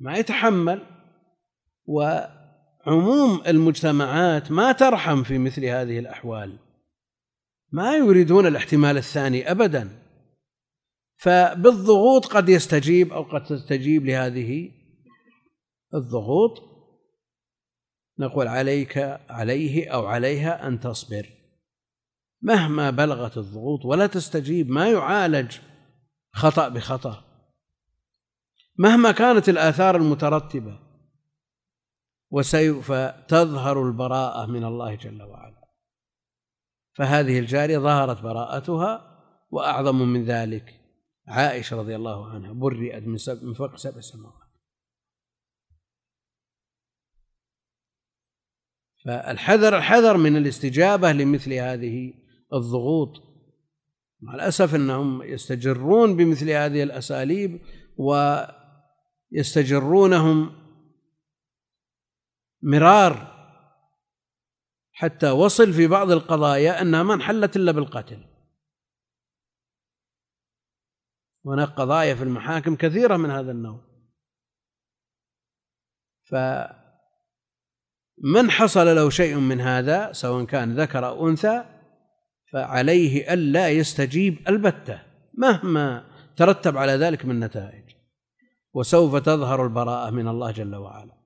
[0.00, 0.86] ما يتحمل
[1.86, 6.58] وعموم المجتمعات ما ترحم في مثل هذه الأحوال
[7.72, 9.88] ما يريدون الاحتمال الثاني أبدا.
[11.16, 14.70] فبالضغوط قد يستجيب أو قد تستجيب لهذه
[15.94, 16.69] الضغوط.
[18.20, 18.98] نقول عليك
[19.30, 21.28] عليه أو عليها أن تصبر.
[22.42, 25.58] مهما بلغت الضغوط ولا تستجيب ما يعالج
[26.32, 27.24] خطأ بخطأ.
[28.78, 30.78] مهما كانت الآثار المترتبة
[32.30, 32.92] وسوف
[33.28, 35.60] تظهر البراءة من الله جل وعلا.
[36.92, 40.80] فهذه الجارية ظهرت براءتها وأعظم من ذلك
[41.28, 43.04] عائشة رضي الله عنها برئت
[43.42, 44.49] من فوق سبع سماوات.
[49.04, 52.14] فالحذر الحذر من الاستجابة لمثل هذه
[52.52, 53.22] الضغوط.
[54.20, 57.60] مع الأسف أنهم يستجرون بمثل هذه الأساليب
[59.32, 60.52] ويستجرونهم
[62.62, 63.40] مرار.
[64.92, 68.24] حتى وصل في بعض القضايا أنها ما انحلت إلا بالقتل.
[71.46, 73.90] هناك قضايا في المحاكم كثيرة من هذا النوع.
[76.22, 76.34] ف
[78.24, 81.64] من حصل له شيء من هذا سواء كان ذكر أو أنثى
[82.52, 85.02] فعليه ألا يستجيب البتة
[85.34, 87.90] مهما ترتب على ذلك من نتائج.
[88.74, 91.20] وسوف تظهر البراءة من الله جل وعلا.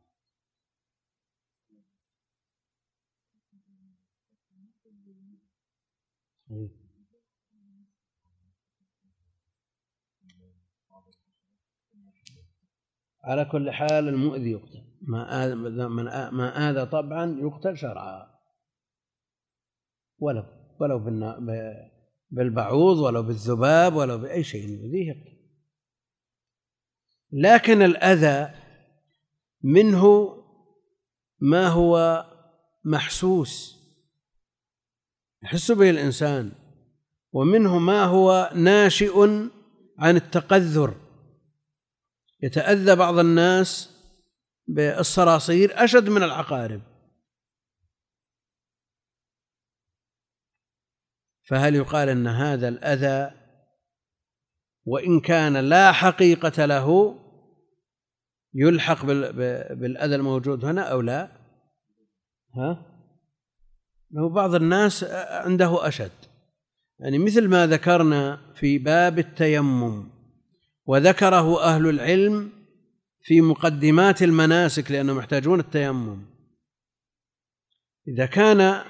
[13.24, 14.74] على كل حال المؤذي يقتل.
[15.07, 18.34] ما آذى من ما آذى طبعا يقتل شرعا.
[20.18, 20.44] ولو
[20.80, 20.98] ولو
[22.30, 25.14] بالبعوض ولو بالذباب ولو بأي شيء يؤذيه
[27.32, 28.55] لكن الأذى
[29.62, 30.34] منه
[31.40, 32.24] ما هو
[32.84, 33.74] محسوس.
[35.42, 36.52] يحس به الإنسان.
[37.32, 39.26] ومنه ما هو ناشئ
[39.98, 40.94] عن التقذر.
[42.42, 43.93] يتأذى بعض الناس
[44.66, 46.80] بالصراصير أشد من العقارب.
[51.48, 53.30] فهل يقال أن هذا الأذى
[54.84, 57.18] وإن كان لا حقيقة له
[58.54, 61.28] يلحق بالأذى الموجود هنا أو لا؟
[62.56, 62.86] ها؟
[64.10, 66.12] له بعض الناس عنده أشد.
[66.98, 70.10] يعني مثل ما ذكرنا في باب التيمم
[70.86, 72.63] وذكره أهل العلم
[73.25, 76.27] في مقدمات المناسك لأنهم يحتاجون التيمم.
[78.09, 78.85] إذا كان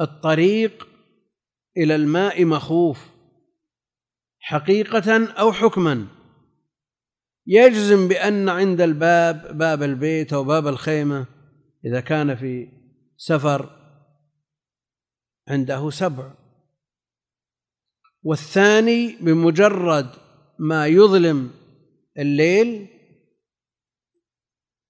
[0.00, 0.88] الطريق
[1.76, 3.12] إلى الماء مخوف
[4.40, 6.06] حقيقة أو حكما
[7.46, 11.26] يجزم بأن عند الباب باب البيت أو باب الخيمة
[11.84, 12.68] إذا كان في
[13.16, 13.78] سفر
[15.48, 16.34] عنده سبع.
[18.22, 20.10] والثاني بمجرد
[20.58, 21.61] ما يظلم
[22.18, 22.88] الليل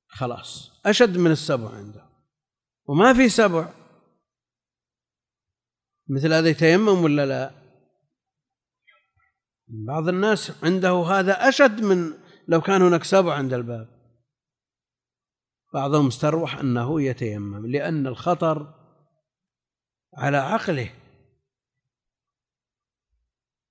[0.06, 0.80] خلاص.
[0.86, 2.06] أشد من السبع عنده.
[2.84, 3.74] وما في سبع.
[6.08, 7.62] مثل هذا يتيمم ولا لا؟
[9.68, 12.18] بعض الناس عنده هذا أشد من
[12.48, 13.88] لو كان هناك سبع عند الباب.
[15.74, 18.74] بعضهم استروح أنه يتيمم لأن الخطر
[20.14, 20.94] على عقله.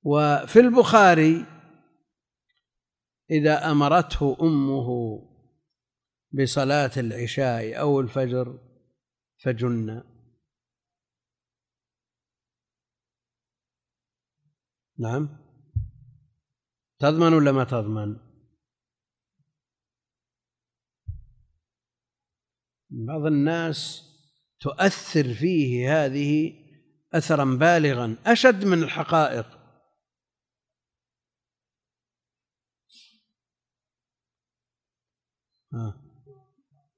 [0.03, 1.45] وفي البخاري
[3.31, 4.87] إذا أمرته أمه
[6.31, 8.59] بصلاة العشاء أو الفجر
[9.43, 10.03] فجن.
[14.99, 15.37] نعم.
[16.99, 18.17] تضمن ولا ما تضمن؟
[22.89, 24.07] بعض الناس
[24.59, 26.53] تؤثر فيه هذه
[27.13, 29.60] اثرا بالغا أشد من الحقائق.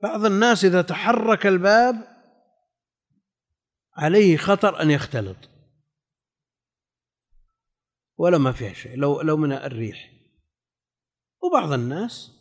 [0.03, 1.95] بعض الناس إذا تحرك الباب
[3.93, 5.49] عليه خطر أن يختلط.
[8.17, 10.13] ولا ما فيها شيء لو لو من الريح.
[11.43, 12.31] وبعض الناس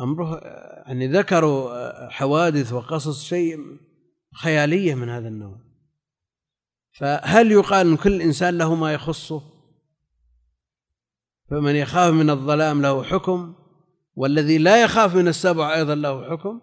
[0.00, 0.40] أمره
[0.86, 3.78] يعني ذكروا حوادث وقصص شيء
[4.34, 5.60] خيالية من هذا النوع.
[6.92, 9.53] فهل يقال أن كل إنسان له ما يخصه؟
[11.50, 13.54] فمن يخاف من الظلام له حكم
[14.16, 16.60] والذي لا يخاف من السبع أيضا له حكم.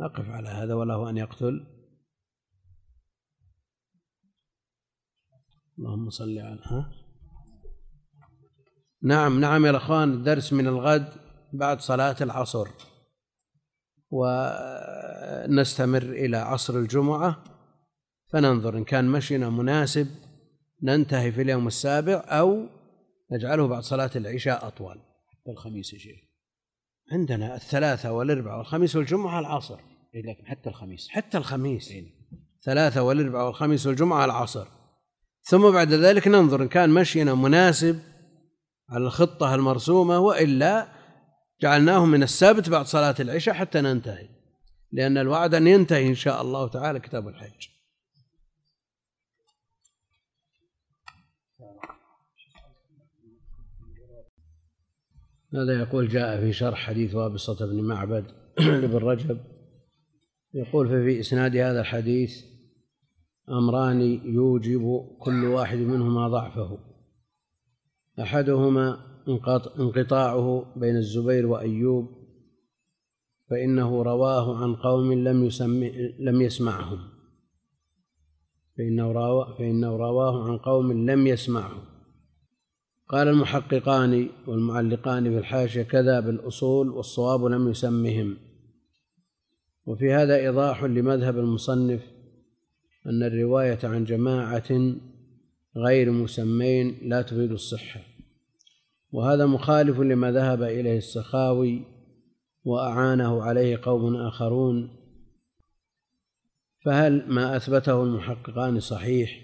[0.00, 1.66] نقف على هذا وله أن يقتل.
[5.78, 6.92] اللهم صل على ها؟
[9.02, 11.12] نعم نعم يا إخوان الدرس من الغد
[11.52, 12.68] بعد صلاة العصر.
[14.10, 17.44] ونستمر إلى عصر الجمعة.
[18.32, 20.08] فننظر إن كان مشينا مناسب
[20.82, 22.66] ننتهي في اليوم السابع أو
[23.32, 25.00] نجعله بعد صلاة العشاء أطول
[25.48, 26.20] الخميس يا شيخ
[27.12, 29.80] عندنا الثلاثة والأربعاء والخميس والجمعة العصر.
[30.14, 31.08] إيه لكن حتى الخميس.
[31.08, 31.92] حتى الخميس.
[32.64, 34.66] ثلاثة والأربعاء والخميس والجمعة العصر.
[35.42, 38.00] ثم بعد ذلك ننظر إن كان مشينا مناسب
[38.90, 40.88] على الخطة المرسومة وإلا
[41.60, 44.28] جعلناه من السبت بعد صلاة العشاء حتى ننتهي.
[44.92, 47.68] لأن الوعد أن ينتهي إن شاء الله تعالى كتاب الحج.
[55.54, 58.24] هذا يقول؟ جاء في شرح حديث وابصة بن معبد
[58.58, 59.40] لابن رجب.
[60.54, 62.44] يقول ففي إسناد هذا الحديث
[63.48, 66.78] أمران يوجب كل واحد منهما ضعفه.
[68.20, 69.07] أحدهما
[69.78, 72.18] انقطاعه بين الزبير وأيوب
[73.50, 75.84] فإنه رواه عن قوم لم يسم
[76.18, 76.98] لم يسمعهم.
[78.78, 81.84] فإنه رواه فإنه رواه عن قوم لم يسمعهم.
[83.08, 88.36] قال المحققان والمعلقان في الحاشية كذا بالأصول والصواب لم يسمهم.
[89.86, 92.00] وفي هذا إيضاح لمذهب المصنف
[93.06, 94.94] أن الرواية عن جماعة
[95.76, 98.17] غير مسمين لا تفيد الصحة.
[99.12, 101.84] وهذا مخالف لما ذهب إليه السخاوي
[102.64, 104.90] وأعانه عليه قوم آخرون.
[106.84, 109.40] فهل ما أثبته المحققان صحيح؟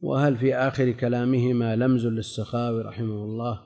[0.00, 3.60] وهل في آخر كلامهما لمز للسخاوي رحمه الله؟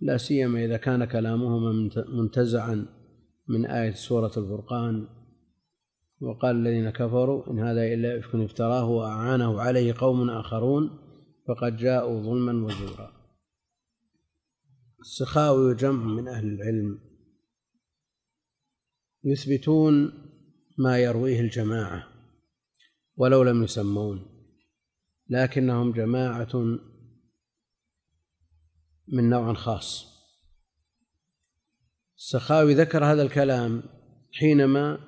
[0.00, 2.86] لا سيما إذا كان كلامهما منتزعا
[3.48, 5.06] من آية سورة الفرقان.
[6.20, 10.90] وقال الذين كفروا إن هذا إلا إفك افتراه وأعانه عليه قوم آخرون
[11.48, 13.17] فقد جاءوا ظلما وزورا.
[15.00, 17.00] السخاوي وجمع من أهل العلم
[19.24, 20.12] يثبتون
[20.78, 22.08] ما يرويه الجماعة
[23.16, 24.26] ولو لم يسمون
[25.28, 26.56] لكنهم جماعة
[29.08, 30.18] من نوع خاص.
[32.16, 33.82] السخاوي ذكر هذا الكلام
[34.32, 34.98] حينما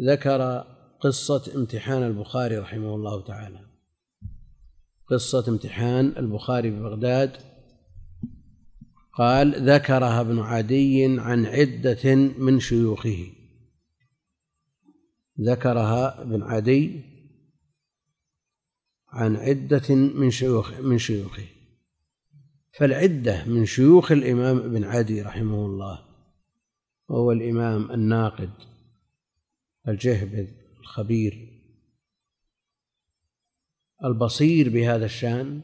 [0.00, 0.64] ذكر
[1.00, 3.66] قصة امتحان البخاري رحمه الله تعالى.
[5.06, 7.51] قصة امتحان البخاري ببغداد
[9.12, 13.32] قال ذكرها ابن عدي عن عدة من شيوخه.
[15.40, 17.00] ذكرها ابن عدي
[19.08, 21.46] عن عدة من شيوخ من شيوخه.
[22.78, 26.04] فالعدة من شيوخ الإمام ابن عدي رحمه الله
[27.08, 28.50] وهو الإمام الناقد
[29.88, 30.48] الجهبذ
[30.80, 31.62] الخبير
[34.04, 35.60] البصير بهذا الشأن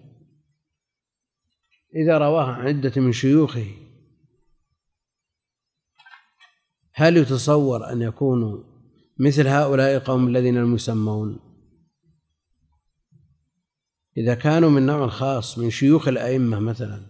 [2.03, 3.67] إذا رواه عن عدة من شيوخه.
[6.93, 8.65] هل يتصور أن يكونوا
[9.19, 11.41] مثل هؤلاء القوم الذين لم يسمون
[14.17, 17.03] إذا كانوا من نوع خاص من شيوخ الأئمة مثلا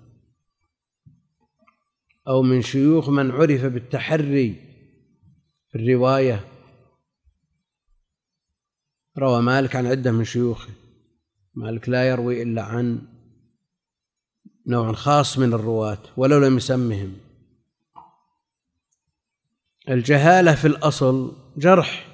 [2.28, 4.54] أو من شيوخ من عرف بالتحري
[5.68, 6.44] في الرواية.
[9.18, 10.72] روى مالك عن عدة من شيوخه.
[11.54, 13.17] مالك لا يروي إلا عن
[14.68, 17.16] نوع خاص من الرواة ولو لم يسمهم.
[19.88, 22.08] الجهالة في الأصل جرح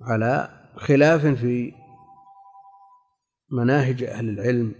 [0.00, 1.72] على خلاف في
[3.50, 4.74] مناهج أهل العلم.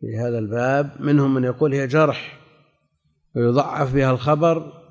[0.00, 2.38] في هذا الباب منهم من يقول هي جرح
[3.36, 4.82] ويضعف بها الخبر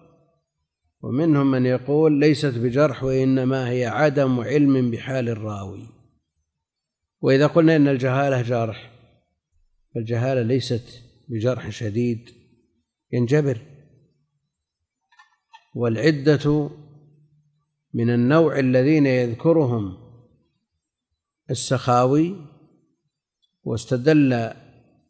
[1.02, 5.88] ومنهم من يقول ليست بجرح وإنما هي عدم علم بحال الراوي.
[7.22, 8.99] وإذا قلنا إن الجهالة جرح
[10.00, 12.30] فالجهالة ليست بجرح شديد
[13.12, 13.62] ينجبر.
[15.76, 16.70] والعدة
[17.94, 19.98] من النوع الذين يذكرهم
[21.50, 22.36] السخاوي
[23.64, 24.54] واستدل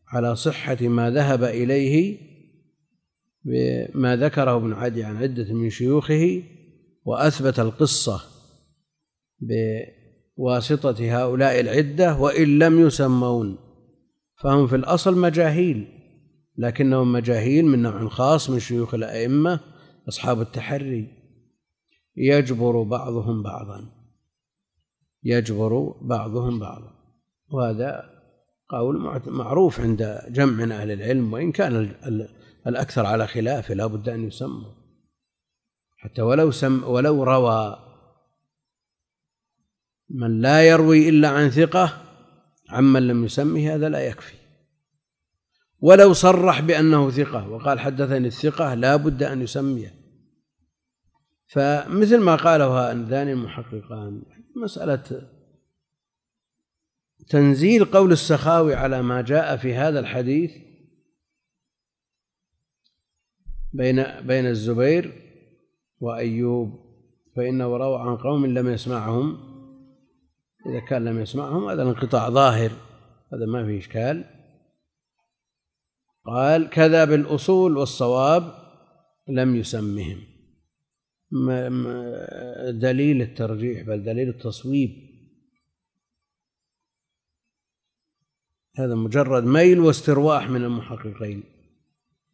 [0.08, 2.18] على صحة ما ذهب إليه
[3.44, 6.44] بما ذكره ابن عدي عن عدة من شيوخه
[7.06, 8.22] وأثبت القصة
[9.40, 13.69] بواسطة هؤلاء العدة وإن لم يسمون.
[14.40, 15.88] فهم في الأصل مجاهيل
[16.58, 19.60] لكنهم مجاهيل من نوع خاص من شيوخ الأئمة
[20.08, 21.08] أصحاب التحري.
[22.16, 23.92] يجبر بعضهم بعضا.
[25.24, 26.92] يجبر بعضهم بعضا.
[27.52, 28.10] وهذا
[28.70, 31.96] قول معروف عند جمع من أهل العلم وإن كان
[32.68, 34.72] الأكثر على خلافه لا بد أن يسموا.
[35.98, 37.80] حتى ولو سم ولو روى
[40.10, 42.09] من لا يروي إلا عن ثقة
[42.70, 44.36] عمن لم يسمه هذا لا يكفي.
[45.82, 50.00] ولو صرح بأنه ثقة وقال حدثني الثقة لا بد أن يسميه.
[51.48, 54.22] فمثل ما قاله هذان المحققان
[54.56, 55.30] مسألة
[57.30, 60.52] تنزيل قول السخاوي على ما جاء في هذا الحديث
[63.74, 65.14] بين بين الزبير
[66.00, 66.80] وأيوب
[67.36, 69.49] فإنه روى عن قوم لم يسمعهم.
[70.66, 72.72] إذا كان لم يسمعهم هذا الانقطاع ظاهر
[73.34, 74.26] هذا ما فيه إشكال.
[76.26, 78.54] قال كذا بالأصول والصواب
[79.28, 80.18] لم يسمهم.
[82.70, 85.10] دليل الترجيح بل دليل التصويب.
[88.78, 91.44] هذا مجرد ميل واسترواح من المحققين.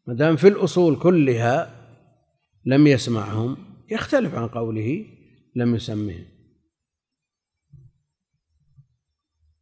[0.07, 1.85] ما دام في الأصول كلها
[2.65, 3.57] لم يسمعهم
[3.91, 5.05] يختلف عن قوله
[5.55, 6.34] لم يسمهم.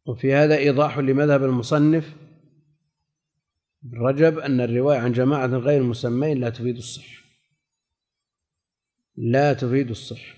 [0.06, 2.16] وفي هذا إيضاح لمذهب المصنف
[3.94, 7.24] رجب أن الرواية عن جماعة غير مسمين لا تفيد الصحة
[9.16, 10.34] لا تفيد الصحة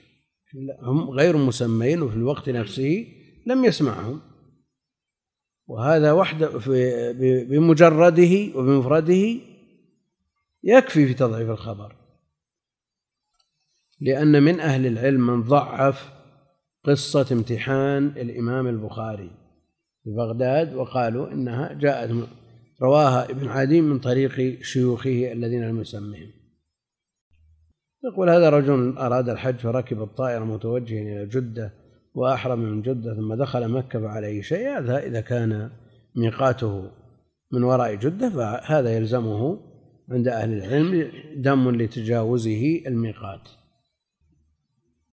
[0.82, 3.06] هم غير مسمين وفي الوقت نفسه
[3.46, 4.20] لم يسمعهم.
[5.66, 6.48] وهذا وحده
[7.44, 9.40] بمجرده وبمفرده
[10.62, 11.96] يكفي في تضعيف الخبر.
[14.00, 16.12] لأن من أهل العلم من ضعف
[16.84, 19.30] قصة امتحان الإمام البخاري.
[20.06, 22.10] في بغداد وقالوا إنها جاءت
[22.82, 26.30] رواها ابن عدي من طريق شيوخه الذين لم يسمهم.
[28.04, 31.72] يقول هذا رجل أراد الحج فركب الطائرة متوجها إلى جدة
[32.14, 35.70] وأحرم من جدة ثم دخل مكة فعليه شيء هذا إذا كان
[36.16, 36.90] ميقاته
[37.52, 39.60] من وراء جدة فهذا يلزمه
[40.10, 43.48] عند أهل العلم دم لتجاوزه الميقات.